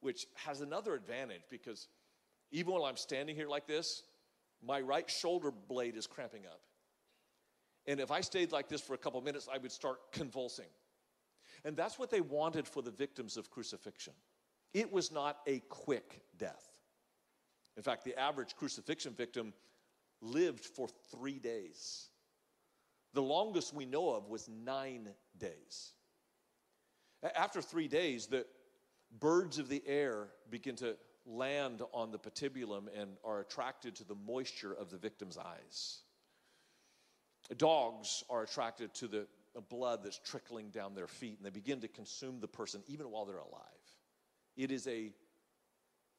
which 0.01 0.27
has 0.35 0.61
another 0.61 0.95
advantage 0.95 1.43
because 1.49 1.89
even 2.51 2.73
while 2.73 2.85
I'm 2.85 2.97
standing 2.97 3.37
here 3.37 3.49
like 3.49 3.67
this, 3.67 4.03
my 4.65 4.81
right 4.81 5.11
shoulder 5.11 5.51
blade 5.51 5.97
is 5.97 6.07
cramping 6.07 6.47
up. 6.47 6.61
And 7.87 7.99
if 8.01 8.11
I 8.11 8.21
stayed 8.21 8.53
like 8.53 8.69
this 8.69 8.81
for 8.81 8.95
a 8.95 8.99
couple 8.99 9.21
minutes, 9.21 9.49
I 9.53 9.59
would 9.59 9.73
start 9.73 10.13
convulsing. 10.13 10.69
And 11.65 11.77
that's 11.77 11.99
what 11.99 12.11
they 12.11 12.21
wanted 12.21 12.67
for 12.67 12.83
the 12.83 12.91
victims 12.91 13.37
of 13.37 13.51
crucifixion. 13.51 14.15
It 14.73 14.93
was 14.93 15.13
not 15.13 15.39
a 15.47 15.61
quick 15.69 16.23
death. 16.39 16.69
In 17.77 17.83
fact, 17.83 18.05
the 18.05 18.19
average 18.19 18.55
crucifixion 18.57 19.15
victim 19.15 19.53
lived 20.21 20.65
for 20.65 20.89
three 21.11 21.39
days. 21.39 22.09
The 23.15 23.23
longest 23.23 23.75
we 23.75 23.85
know 23.85 24.11
of 24.11 24.29
was 24.29 24.49
nine 24.49 25.09
days. 25.39 25.93
After 27.37 27.61
three 27.61 27.89
days, 27.89 28.27
the 28.27 28.47
birds 29.21 29.59
of 29.59 29.69
the 29.69 29.83
air 29.87 30.29
begin 30.51 30.77
to 30.77 30.97
land 31.27 31.83
on 31.93 32.11
the 32.11 32.19
patibulum 32.19 32.89
and 32.99 33.11
are 33.25 33.41
attracted 33.41 33.95
to 33.97 34.05
the 34.05 34.15
moisture 34.15 34.73
of 34.73 34.91
the 34.91 34.97
victim's 34.97 35.39
eyes. 35.39 36.01
Dogs 37.57 38.25
are 38.31 38.43
attracted 38.43 38.95
to 38.95 39.09
the 39.09 39.27
blood 39.69 40.01
that's 40.03 40.19
trickling 40.19 40.71
down 40.71 40.95
their 40.95 41.07
feet 41.07 41.37
and 41.39 41.47
they 41.47 41.51
begin 41.51 41.81
to 41.81 41.89
consume 41.89 42.41
the 42.41 42.49
person 42.49 42.83
even 42.87 43.11
while 43.11 43.25
they're 43.25 43.37
alive. 43.37 43.63
It 44.57 44.71
is 44.71 44.87
a 44.87 45.13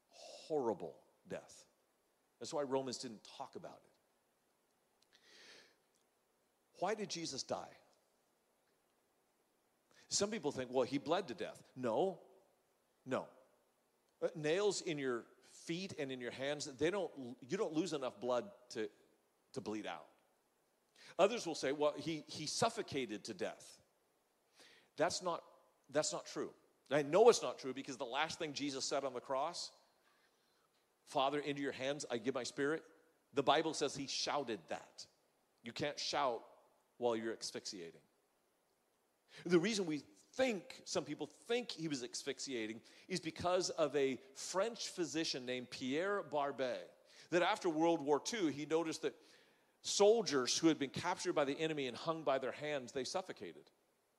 horrible 0.08 0.96
death. 1.28 1.64
That's 2.40 2.52
why 2.52 2.62
Romans 2.62 2.98
didn't 2.98 3.26
talk 3.38 3.56
about 3.56 3.78
it. 3.84 3.90
Why 6.80 6.94
did 6.94 7.08
Jesus 7.08 7.42
die? 7.42 7.76
Some 10.08 10.30
people 10.30 10.52
think, 10.52 10.70
well, 10.72 10.84
he 10.84 10.98
bled 10.98 11.28
to 11.28 11.34
death. 11.34 11.62
No, 11.76 12.18
no. 13.06 13.26
Uh, 14.24 14.28
nails 14.34 14.80
in 14.80 14.98
your 14.98 15.24
feet 15.66 15.94
and 15.98 16.10
in 16.10 16.20
your 16.20 16.30
hands, 16.30 16.66
they 16.78 16.90
don't, 16.90 17.10
you 17.48 17.56
don't 17.56 17.74
lose 17.74 17.92
enough 17.92 18.20
blood 18.20 18.44
to, 18.70 18.88
to 19.52 19.60
bleed 19.60 19.86
out. 19.86 20.06
Others 21.18 21.46
will 21.46 21.54
say, 21.54 21.72
well, 21.72 21.94
he, 21.96 22.24
he 22.26 22.46
suffocated 22.46 23.24
to 23.24 23.34
death. 23.34 23.78
That's 24.96 25.22
not, 25.22 25.42
that's 25.90 26.12
not 26.12 26.26
true. 26.26 26.50
I 26.90 27.02
know 27.02 27.28
it's 27.28 27.42
not 27.42 27.58
true 27.58 27.74
because 27.74 27.96
the 27.96 28.04
last 28.04 28.38
thing 28.38 28.52
Jesus 28.52 28.84
said 28.84 29.04
on 29.04 29.14
the 29.14 29.20
cross, 29.20 29.70
Father, 31.06 31.38
into 31.38 31.62
your 31.62 31.72
hands 31.72 32.04
I 32.10 32.18
give 32.18 32.34
my 32.34 32.44
spirit, 32.44 32.82
the 33.34 33.42
Bible 33.42 33.74
says 33.74 33.96
he 33.96 34.06
shouted 34.06 34.60
that. 34.68 35.06
You 35.62 35.72
can't 35.72 35.98
shout 35.98 36.42
while 36.98 37.16
you're 37.16 37.32
asphyxiating. 37.32 38.00
The 39.44 39.58
reason 39.58 39.86
we 39.86 40.04
think, 40.36 40.82
some 40.84 41.04
people 41.04 41.28
think 41.48 41.70
he 41.70 41.88
was 41.88 42.02
asphyxiating, 42.02 42.80
is 43.08 43.20
because 43.20 43.70
of 43.70 43.94
a 43.96 44.18
French 44.34 44.88
physician 44.88 45.46
named 45.46 45.70
Pierre 45.70 46.22
Barbet. 46.30 46.90
That 47.30 47.42
after 47.42 47.68
World 47.68 48.00
War 48.00 48.20
II, 48.32 48.52
he 48.52 48.66
noticed 48.66 49.02
that 49.02 49.14
soldiers 49.82 50.56
who 50.56 50.68
had 50.68 50.78
been 50.78 50.90
captured 50.90 51.34
by 51.34 51.44
the 51.44 51.58
enemy 51.58 51.86
and 51.86 51.96
hung 51.96 52.22
by 52.22 52.38
their 52.38 52.52
hands, 52.52 52.92
they 52.92 53.04
suffocated. 53.04 53.70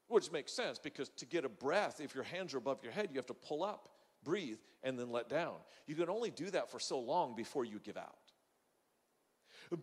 Which 0.08 0.32
makes 0.32 0.54
sense 0.54 0.78
because 0.78 1.10
to 1.10 1.25
get 1.25 1.45
a 1.45 1.49
breath, 1.49 1.99
if 1.99 2.13
your 2.13 2.23
hands 2.23 2.54
are 2.54 2.60
above 2.60 2.84
your 2.84 2.91
head, 2.91 3.10
you 3.12 3.17
have 3.17 3.25
to 3.28 3.34
pull 3.34 3.63
up, 3.63 3.89
breathe, 4.23 4.60
and 4.84 4.99
then 4.99 5.10
let 5.10 5.30
down. 5.30 5.56
You 5.88 5.95
can 5.95 6.10
only 6.10 6.30
do 6.30 6.49
that 6.51 6.69
for 6.69 6.80
so 6.80 6.99
long 6.99 7.36
before 7.36 7.65
you 7.65 7.80
give 7.80 7.97
out. 7.97 8.15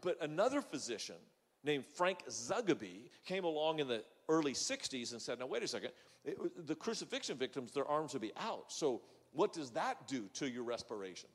But 0.00 0.18
another 0.20 0.60
physician 0.60 1.16
named 1.64 1.84
Frank 1.84 2.24
Zugibe 2.28 3.10
came 3.26 3.44
along 3.44 3.80
in 3.80 3.88
the 3.88 4.04
early 4.28 4.52
60s 4.52 5.12
and 5.12 5.20
said, 5.20 5.38
Now, 5.38 5.46
wait 5.46 5.62
a 5.62 5.68
second, 5.68 5.90
it, 6.24 6.66
the 6.66 6.74
crucifixion 6.74 7.36
victims, 7.36 7.72
their 7.72 7.86
arms 7.86 8.12
would 8.12 8.22
be 8.22 8.32
out. 8.36 8.66
So, 8.68 9.02
what 9.32 9.52
does 9.52 9.70
that 9.70 10.06
do 10.06 10.28
to 10.34 10.48
your 10.48 10.62
respiration? 10.64 11.28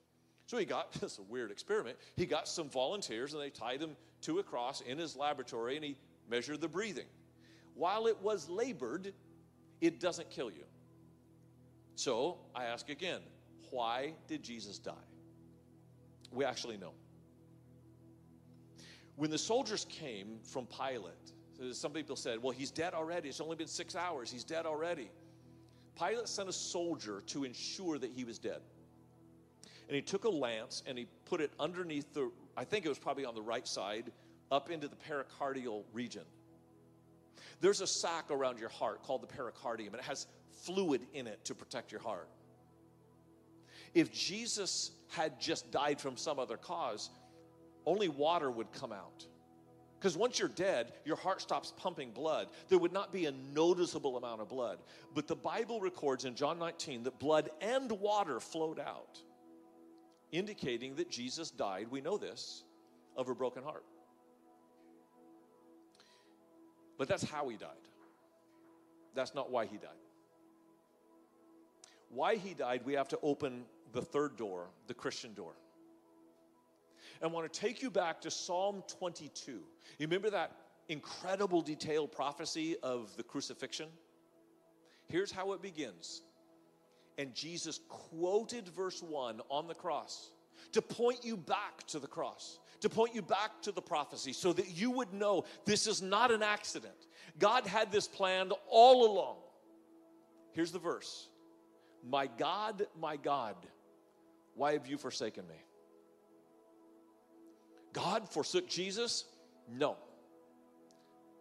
So, 0.45 0.57
he 0.57 0.65
got 0.65 0.91
this 1.01 1.13
is 1.13 1.19
a 1.19 1.23
weird 1.23 1.51
experiment. 1.51 1.97
He 2.15 2.25
got 2.25 2.47
some 2.47 2.69
volunteers 2.69 3.33
and 3.33 3.41
they 3.41 3.49
tied 3.49 3.79
them 3.79 3.95
to 4.21 4.39
a 4.39 4.43
cross 4.43 4.81
in 4.81 4.97
his 4.97 5.15
laboratory 5.15 5.75
and 5.75 5.85
he 5.85 5.97
measured 6.29 6.61
the 6.61 6.67
breathing. 6.67 7.07
While 7.75 8.07
it 8.07 8.19
was 8.21 8.49
labored, 8.49 9.13
it 9.81 9.99
doesn't 9.99 10.29
kill 10.29 10.49
you. 10.49 10.65
So, 11.95 12.37
I 12.55 12.65
ask 12.65 12.89
again, 12.89 13.21
why 13.69 14.13
did 14.27 14.43
Jesus 14.43 14.79
die? 14.79 14.93
We 16.31 16.45
actually 16.45 16.77
know. 16.77 16.93
When 19.15 19.31
the 19.31 19.37
soldiers 19.37 19.85
came 19.89 20.37
from 20.43 20.67
Pilate, 20.67 21.33
some 21.71 21.91
people 21.91 22.15
said, 22.15 22.41
well, 22.41 22.51
he's 22.51 22.71
dead 22.71 22.93
already. 22.93 23.29
It's 23.29 23.41
only 23.41 23.55
been 23.55 23.67
six 23.67 23.95
hours. 23.95 24.31
He's 24.31 24.43
dead 24.43 24.65
already. 24.65 25.09
Pilate 25.97 26.27
sent 26.27 26.47
a 26.49 26.53
soldier 26.53 27.23
to 27.27 27.43
ensure 27.43 27.97
that 27.97 28.11
he 28.11 28.23
was 28.23 28.37
dead. 28.37 28.61
And 29.87 29.95
he 29.95 30.01
took 30.01 30.25
a 30.25 30.29
lance 30.29 30.83
and 30.85 30.97
he 30.97 31.07
put 31.25 31.41
it 31.41 31.51
underneath 31.59 32.13
the, 32.13 32.31
I 32.55 32.63
think 32.63 32.85
it 32.85 32.89
was 32.89 32.99
probably 32.99 33.25
on 33.25 33.35
the 33.35 33.41
right 33.41 33.67
side, 33.67 34.11
up 34.51 34.69
into 34.69 34.87
the 34.87 34.95
pericardial 34.95 35.83
region. 35.93 36.23
There's 37.59 37.81
a 37.81 37.87
sac 37.87 38.29
around 38.29 38.59
your 38.59 38.69
heart 38.69 39.03
called 39.03 39.23
the 39.23 39.27
pericardium, 39.27 39.87
and 39.87 39.95
it 39.95 40.03
has 40.03 40.27
fluid 40.63 41.01
in 41.13 41.27
it 41.27 41.43
to 41.45 41.55
protect 41.55 41.91
your 41.91 42.01
heart. 42.01 42.29
If 43.93 44.13
Jesus 44.13 44.91
had 45.09 45.39
just 45.39 45.71
died 45.71 45.99
from 45.99 46.17
some 46.17 46.37
other 46.37 46.57
cause, 46.57 47.09
only 47.85 48.09
water 48.09 48.51
would 48.51 48.71
come 48.71 48.91
out. 48.91 49.25
Because 49.99 50.15
once 50.15 50.37
you're 50.37 50.47
dead, 50.47 50.93
your 51.05 51.15
heart 51.15 51.41
stops 51.41 51.73
pumping 51.75 52.11
blood. 52.11 52.49
There 52.69 52.77
would 52.77 52.93
not 52.93 53.11
be 53.11 53.25
a 53.25 53.31
noticeable 53.53 54.17
amount 54.17 54.41
of 54.41 54.49
blood. 54.49 54.77
But 55.15 55.27
the 55.27 55.35
Bible 55.35 55.81
records 55.81 56.25
in 56.25 56.35
John 56.35 56.59
19 56.59 57.03
that 57.03 57.17
blood 57.17 57.49
and 57.61 57.91
water 57.91 58.39
flowed 58.39 58.79
out, 58.79 59.19
indicating 60.31 60.95
that 60.95 61.09
Jesus 61.09 61.49
died, 61.49 61.87
we 61.89 62.01
know 62.01 62.17
this, 62.17 62.63
of 63.15 63.27
a 63.27 63.33
broken 63.33 63.63
heart. 63.63 63.85
But 66.99 67.07
that's 67.07 67.23
how 67.23 67.49
he 67.49 67.57
died. 67.57 67.69
That's 69.15 69.33
not 69.33 69.49
why 69.49 69.65
he 69.65 69.77
died. 69.77 69.89
Why 72.09 72.35
he 72.35 72.53
died, 72.53 72.81
we 72.85 72.93
have 72.93 73.07
to 73.09 73.19
open 73.23 73.65
the 73.93 74.01
third 74.01 74.37
door, 74.37 74.67
the 74.85 74.93
Christian 74.93 75.33
door. 75.33 75.53
I 77.21 77.27
want 77.27 77.51
to 77.51 77.59
take 77.59 77.81
you 77.81 77.89
back 77.89 78.21
to 78.21 78.31
Psalm 78.31 78.83
22. 78.99 79.51
You 79.51 79.61
remember 79.99 80.29
that 80.29 80.51
incredible 80.89 81.61
detailed 81.61 82.11
prophecy 82.11 82.75
of 82.83 83.15
the 83.17 83.23
crucifixion? 83.23 83.87
Here's 85.07 85.31
how 85.31 85.53
it 85.53 85.61
begins. 85.61 86.21
And 87.17 87.33
Jesus 87.33 87.79
quoted 87.89 88.67
verse 88.69 89.01
1 89.01 89.41
on 89.49 89.67
the 89.67 89.73
cross 89.73 90.31
to 90.73 90.81
point 90.81 91.23
you 91.23 91.37
back 91.37 91.85
to 91.87 91.99
the 91.99 92.07
cross, 92.07 92.59
to 92.81 92.89
point 92.89 93.15
you 93.15 93.21
back 93.21 93.61
to 93.63 93.71
the 93.71 93.81
prophecy 93.81 94.33
so 94.33 94.53
that 94.53 94.77
you 94.77 94.91
would 94.91 95.13
know 95.13 95.45
this 95.65 95.87
is 95.87 96.01
not 96.01 96.31
an 96.31 96.43
accident. 96.43 97.07
God 97.39 97.65
had 97.65 97.91
this 97.91 98.07
planned 98.07 98.53
all 98.69 99.11
along. 99.11 99.37
Here's 100.51 100.71
the 100.71 100.79
verse 100.79 101.27
My 102.07 102.27
God, 102.27 102.85
my 102.99 103.17
God, 103.17 103.55
why 104.55 104.73
have 104.73 104.87
you 104.87 104.97
forsaken 104.97 105.47
me? 105.47 105.55
God 107.97 108.29
forsook 108.29 108.69
Jesus? 108.69 109.25
No. 109.67 109.97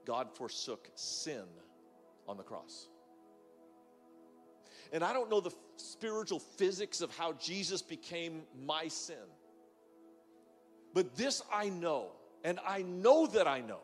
God 0.07 0.35
forsook 0.35 0.89
sin 0.95 1.43
on 2.27 2.39
the 2.39 2.43
cross. 2.43 2.89
And 4.91 5.05
I 5.05 5.13
don't 5.13 5.29
know 5.29 5.41
the 5.41 5.51
spiritual 5.77 6.39
physics 6.39 7.03
of 7.03 7.15
how 7.15 7.35
Jesus 7.35 7.83
became 7.83 8.43
my 8.65 8.89
sin. 8.89 9.17
But 10.95 11.15
this 11.15 11.43
I 11.53 11.69
know, 11.69 12.13
and 12.43 12.59
I 12.67 12.81
know 12.81 13.27
that 13.27 13.47
I 13.47 13.61
know 13.61 13.81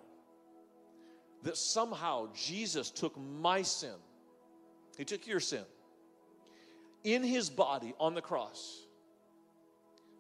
that 1.43 1.59
somehow 1.59 2.29
Jesus 2.35 2.91
took 2.91 3.15
my 3.21 3.61
sin, 3.61 3.97
He 4.97 5.05
took 5.05 5.27
your 5.27 5.41
sin 5.41 5.65
in 7.05 7.23
His 7.23 7.51
body 7.51 7.93
on 8.01 8.15
the 8.15 8.23
cross 8.23 8.87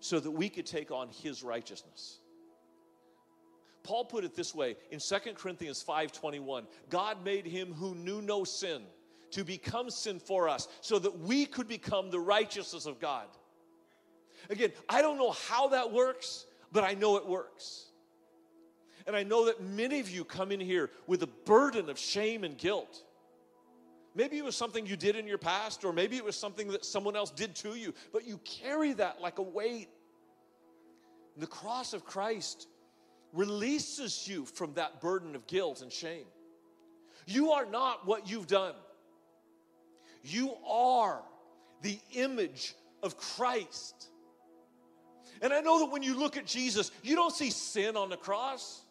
so 0.01 0.21
that 0.21 0.31
we 0.31 0.51
could 0.51 0.67
take 0.67 0.91
on 0.91 1.09
His 1.23 1.43
righteousness. 1.43 2.19
Paul 3.83 4.05
put 4.05 4.25
it 4.25 4.35
this 4.35 4.55
way 4.55 4.77
in 4.91 5.01
2 5.01 5.35
Corinthians 5.35 5.83
5:21, 5.83 6.67
God 6.89 7.25
made 7.25 7.47
him 7.47 7.73
who 7.73 7.95
knew 7.95 8.23
no 8.23 8.45
sin 8.45 8.83
to 9.33 9.45
become 9.45 9.91
sin 9.91 10.21
for 10.21 10.49
us 10.49 10.69
so 10.81 10.99
that 10.99 11.19
we 11.19 11.47
could 11.47 11.67
become 11.67 12.11
the 12.11 12.21
righteousness 12.21 12.87
of 12.87 13.01
God. 13.01 13.27
Again, 14.51 14.73
I 14.89 15.03
don't 15.03 15.17
know 15.19 15.33
how 15.33 15.69
that 15.69 15.93
works, 15.93 16.47
but 16.71 16.85
I 16.85 16.95
know 16.95 17.17
it 17.17 17.27
works. 17.27 17.87
And 19.07 19.17
I 19.17 19.23
know 19.23 19.47
that 19.47 19.61
many 19.61 20.01
of 20.01 20.09
you 20.09 20.25
come 20.25 20.53
in 20.53 20.61
here 20.61 20.91
with 21.07 21.23
a 21.23 21.27
burden 21.27 21.91
of 21.91 21.99
shame 21.99 22.45
and 22.45 22.57
guilt. 22.57 23.03
Maybe 24.15 24.37
it 24.37 24.45
was 24.45 24.57
something 24.57 24.87
you 24.87 24.97
did 24.97 25.17
in 25.17 25.27
your 25.27 25.39
past, 25.39 25.85
or 25.85 25.93
maybe 25.93 26.17
it 26.17 26.25
was 26.25 26.37
something 26.37 26.69
that 26.69 26.85
someone 26.85 27.17
else 27.17 27.31
did 27.31 27.57
to 27.57 27.75
you, 27.75 27.95
but 28.13 28.27
you 28.27 28.39
carry 28.39 28.93
that 28.93 29.21
like 29.21 29.39
a 29.39 29.43
weight. 29.43 29.89
The 31.37 31.47
cross 31.47 31.95
of 31.95 32.05
Christ 32.05 32.69
releases 33.33 34.29
you 34.29 34.45
from 34.45 34.75
that 34.75 35.01
burden 35.01 35.35
of 35.35 35.47
guilt 35.47 35.83
and 35.83 35.93
shame. 35.93 36.27
You 37.27 37.53
are 37.53 37.67
not 37.67 38.07
what 38.07 38.29
you've 38.29 38.47
done. 38.47 38.75
You 40.23 40.55
are 40.69 41.23
the 41.83 41.99
image 42.13 42.75
of 43.03 43.17
Christ. 43.17 44.09
And 45.41 45.53
I 45.53 45.61
know 45.61 45.81
that 45.81 45.91
when 45.91 46.03
you 46.03 46.17
look 46.17 46.37
at 46.37 46.47
Jesus, 46.47 46.93
you 47.03 47.17
don't 47.17 47.35
see 47.35 47.51
sin 47.51 47.97
on 47.97 48.11
the 48.11 48.17
cross 48.17 48.83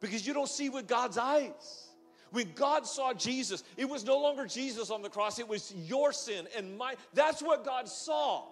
because 0.00 0.26
you 0.26 0.32
don't 0.32 0.48
see 0.48 0.70
with 0.70 0.86
God's 0.86 1.18
eyes. 1.18 1.88
When 2.30 2.50
God 2.54 2.86
saw 2.86 3.12
Jesus, 3.12 3.62
it 3.76 3.86
was 3.86 4.04
no 4.04 4.18
longer 4.18 4.46
Jesus 4.46 4.90
on 4.90 5.02
the 5.02 5.10
cross, 5.10 5.38
it 5.38 5.46
was 5.46 5.72
your 5.76 6.12
sin 6.12 6.48
and 6.56 6.78
my. 6.78 6.94
That's 7.12 7.42
what 7.42 7.64
God 7.64 7.86
saw. 7.88 8.44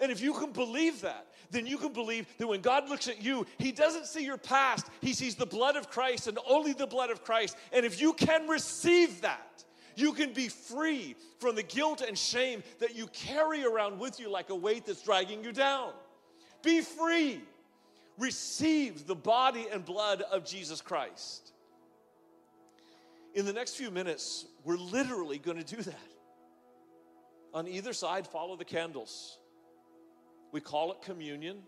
And 0.00 0.12
if 0.12 0.20
you 0.20 0.32
can 0.34 0.52
believe 0.52 1.00
that, 1.02 1.26
then 1.50 1.66
you 1.66 1.78
can 1.78 1.92
believe 1.92 2.26
that 2.38 2.46
when 2.46 2.60
God 2.60 2.88
looks 2.88 3.08
at 3.08 3.22
you, 3.22 3.46
He 3.58 3.72
doesn't 3.72 4.06
see 4.06 4.24
your 4.24 4.36
past, 4.36 4.86
He 5.00 5.12
sees 5.12 5.34
the 5.34 5.46
blood 5.46 5.76
of 5.76 5.90
Christ 5.90 6.26
and 6.26 6.38
only 6.46 6.72
the 6.72 6.86
blood 6.86 7.10
of 7.10 7.24
Christ. 7.24 7.56
And 7.72 7.84
if 7.84 8.00
you 8.00 8.12
can 8.12 8.46
receive 8.48 9.22
that, 9.22 9.64
you 9.96 10.12
can 10.12 10.32
be 10.32 10.48
free 10.48 11.16
from 11.40 11.56
the 11.56 11.62
guilt 11.62 12.02
and 12.06 12.16
shame 12.16 12.62
that 12.78 12.94
you 12.94 13.08
carry 13.08 13.64
around 13.64 13.98
with 13.98 14.20
you 14.20 14.30
like 14.30 14.50
a 14.50 14.54
weight 14.54 14.86
that's 14.86 15.02
dragging 15.02 15.42
you 15.42 15.52
down. 15.52 15.92
Be 16.62 16.80
free. 16.82 17.40
Receive 18.18 19.06
the 19.06 19.14
body 19.14 19.66
and 19.72 19.84
blood 19.84 20.22
of 20.22 20.44
Jesus 20.44 20.80
Christ. 20.80 21.52
In 23.34 23.44
the 23.44 23.52
next 23.52 23.74
few 23.74 23.90
minutes, 23.90 24.46
we're 24.64 24.76
literally 24.76 25.38
going 25.38 25.58
to 25.58 25.76
do 25.76 25.82
that. 25.82 25.94
On 27.54 27.66
either 27.66 27.92
side, 27.92 28.26
follow 28.26 28.56
the 28.56 28.64
candles. 28.64 29.37
We 30.52 30.60
call 30.60 30.92
it 30.92 31.02
communion, 31.02 31.58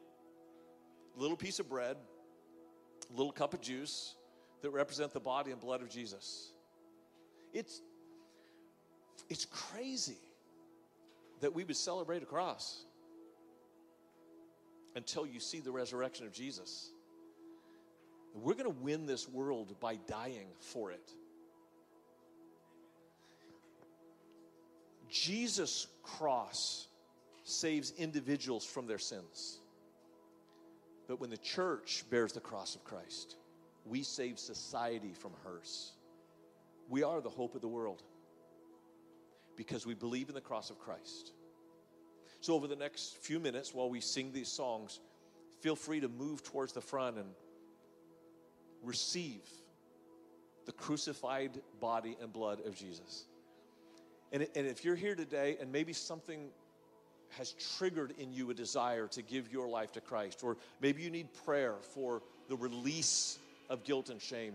little 1.16 1.36
piece 1.36 1.60
of 1.60 1.68
bread, 1.68 1.96
little 3.14 3.32
cup 3.32 3.54
of 3.54 3.60
juice 3.60 4.14
that 4.62 4.70
represent 4.70 5.12
the 5.12 5.20
body 5.20 5.50
and 5.50 5.60
blood 5.60 5.82
of 5.82 5.90
Jesus. 5.90 6.52
It's, 7.52 7.80
it's 9.28 9.44
crazy 9.44 10.18
that 11.40 11.54
we 11.54 11.64
would 11.64 11.76
celebrate 11.76 12.22
a 12.22 12.26
cross 12.26 12.84
until 14.96 15.26
you 15.26 15.40
see 15.40 15.60
the 15.60 15.70
resurrection 15.70 16.26
of 16.26 16.32
Jesus. 16.32 16.90
We're 18.34 18.54
going 18.54 18.64
to 18.64 18.82
win 18.82 19.06
this 19.06 19.28
world 19.28 19.78
by 19.80 19.96
dying 19.96 20.48
for 20.60 20.90
it. 20.90 21.12
Jesus' 25.10 25.88
cross 26.02 26.86
saves 27.50 27.92
individuals 27.98 28.64
from 28.64 28.86
their 28.86 28.98
sins. 28.98 29.58
But 31.08 31.20
when 31.20 31.30
the 31.30 31.36
church 31.36 32.04
bears 32.10 32.32
the 32.32 32.40
cross 32.40 32.74
of 32.74 32.84
Christ, 32.84 33.36
we 33.84 34.02
save 34.02 34.38
society 34.38 35.12
from 35.12 35.32
hers. 35.44 35.92
We 36.88 37.02
are 37.02 37.20
the 37.20 37.30
hope 37.30 37.54
of 37.54 37.60
the 37.60 37.68
world 37.68 38.02
because 39.56 39.86
we 39.86 39.94
believe 39.94 40.28
in 40.28 40.34
the 40.34 40.40
cross 40.40 40.70
of 40.70 40.78
Christ. 40.78 41.32
So, 42.40 42.54
over 42.54 42.66
the 42.66 42.76
next 42.76 43.16
few 43.18 43.38
minutes 43.38 43.74
while 43.74 43.90
we 43.90 44.00
sing 44.00 44.32
these 44.32 44.48
songs, 44.48 45.00
feel 45.60 45.76
free 45.76 46.00
to 46.00 46.08
move 46.08 46.42
towards 46.42 46.72
the 46.72 46.80
front 46.80 47.18
and 47.18 47.28
receive 48.82 49.42
the 50.66 50.72
crucified 50.72 51.60
body 51.80 52.16
and 52.22 52.32
blood 52.32 52.64
of 52.66 52.74
Jesus. 52.74 53.24
And, 54.32 54.46
and 54.54 54.66
if 54.66 54.84
you're 54.84 54.94
here 54.94 55.14
today 55.14 55.58
and 55.60 55.72
maybe 55.72 55.92
something 55.92 56.50
has 57.38 57.54
triggered 57.78 58.14
in 58.18 58.32
you 58.32 58.50
a 58.50 58.54
desire 58.54 59.06
to 59.08 59.22
give 59.22 59.52
your 59.52 59.68
life 59.68 59.92
to 59.92 60.00
Christ, 60.00 60.40
or 60.42 60.56
maybe 60.80 61.02
you 61.02 61.10
need 61.10 61.28
prayer 61.44 61.74
for 61.94 62.22
the 62.48 62.56
release 62.56 63.38
of 63.68 63.84
guilt 63.84 64.10
and 64.10 64.20
shame, 64.20 64.54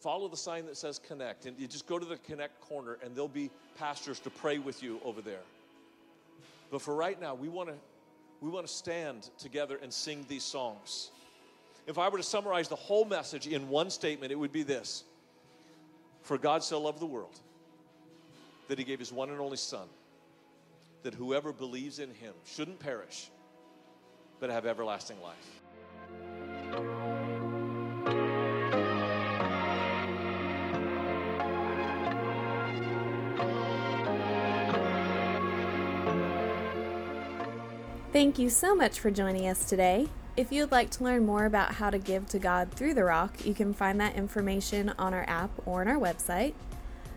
follow 0.00 0.28
the 0.28 0.36
sign 0.36 0.66
that 0.66 0.76
says 0.76 0.98
connect. 0.98 1.46
And 1.46 1.58
you 1.58 1.66
just 1.66 1.86
go 1.86 1.98
to 1.98 2.06
the 2.06 2.16
connect 2.16 2.60
corner, 2.60 2.98
and 3.04 3.14
there'll 3.14 3.28
be 3.28 3.50
pastors 3.78 4.18
to 4.20 4.30
pray 4.30 4.58
with 4.58 4.82
you 4.82 5.00
over 5.04 5.20
there. 5.20 5.42
But 6.70 6.82
for 6.82 6.94
right 6.94 7.20
now, 7.20 7.34
we 7.34 7.48
want 7.48 7.68
to 7.68 7.74
we 8.40 8.50
want 8.50 8.66
to 8.66 8.72
stand 8.72 9.30
together 9.38 9.78
and 9.82 9.92
sing 9.92 10.26
these 10.28 10.44
songs. 10.44 11.10
If 11.86 11.98
I 11.98 12.08
were 12.08 12.18
to 12.18 12.24
summarize 12.24 12.68
the 12.68 12.76
whole 12.76 13.04
message 13.04 13.46
in 13.46 13.68
one 13.68 13.90
statement, 13.90 14.32
it 14.32 14.34
would 14.34 14.52
be 14.52 14.62
this 14.62 15.04
For 16.22 16.38
God 16.38 16.62
so 16.62 16.80
loved 16.80 17.00
the 17.00 17.06
world 17.06 17.38
that 18.68 18.78
he 18.78 18.84
gave 18.84 18.98
his 18.98 19.12
one 19.12 19.30
and 19.30 19.40
only 19.40 19.56
Son, 19.56 19.86
that 21.02 21.14
whoever 21.14 21.52
believes 21.52 21.98
in 21.98 22.10
him 22.10 22.34
shouldn't 22.44 22.78
perish, 22.78 23.30
but 24.40 24.50
have 24.50 24.66
everlasting 24.66 25.18
life. 25.20 25.62
Thank 38.12 38.38
you 38.38 38.48
so 38.48 38.74
much 38.74 38.98
for 38.98 39.10
joining 39.10 39.46
us 39.46 39.68
today. 39.68 40.08
If 40.38 40.50
you'd 40.50 40.70
like 40.72 40.90
to 40.92 41.04
learn 41.04 41.26
more 41.26 41.44
about 41.44 41.74
how 41.74 41.90
to 41.90 41.98
give 41.98 42.26
to 42.28 42.38
God 42.38 42.70
through 42.72 42.94
the 42.94 43.04
rock, 43.04 43.44
you 43.44 43.52
can 43.52 43.74
find 43.74 44.00
that 44.00 44.16
information 44.16 44.90
on 44.98 45.12
our 45.12 45.24
app 45.28 45.50
or 45.66 45.82
on 45.82 45.88
our 45.88 45.98
website. 45.98 46.54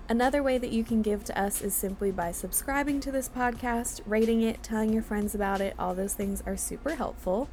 Another 0.10 0.42
way 0.42 0.58
that 0.58 0.72
you 0.72 0.84
can 0.84 1.04
give 1.04 1.24
to 1.26 1.40
us 1.40 1.62
is 1.62 1.76
simply 1.76 2.10
by 2.10 2.32
subscribing 2.32 3.00
to 3.02 3.12
this 3.12 3.30
podcast, 3.30 4.02
rating 4.08 4.42
it, 4.42 4.64
telling 4.64 4.92
your 4.92 5.04
friends 5.04 5.36
about 5.36 5.62
it. 5.62 5.76
All 5.78 5.94
those 5.94 6.16
things 6.16 6.42
are 6.48 6.58
super 6.58 6.96
helpful. 6.96 7.48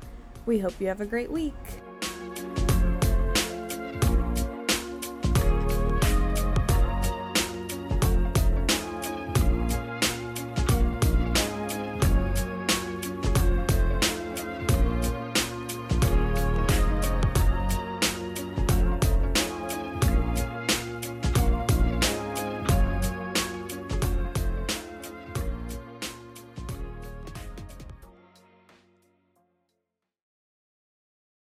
We 0.46 0.60
hope 0.60 0.80
you 0.80 0.86
have 0.86 1.02
a 1.02 1.06
great 1.06 1.30
week. 1.30 1.52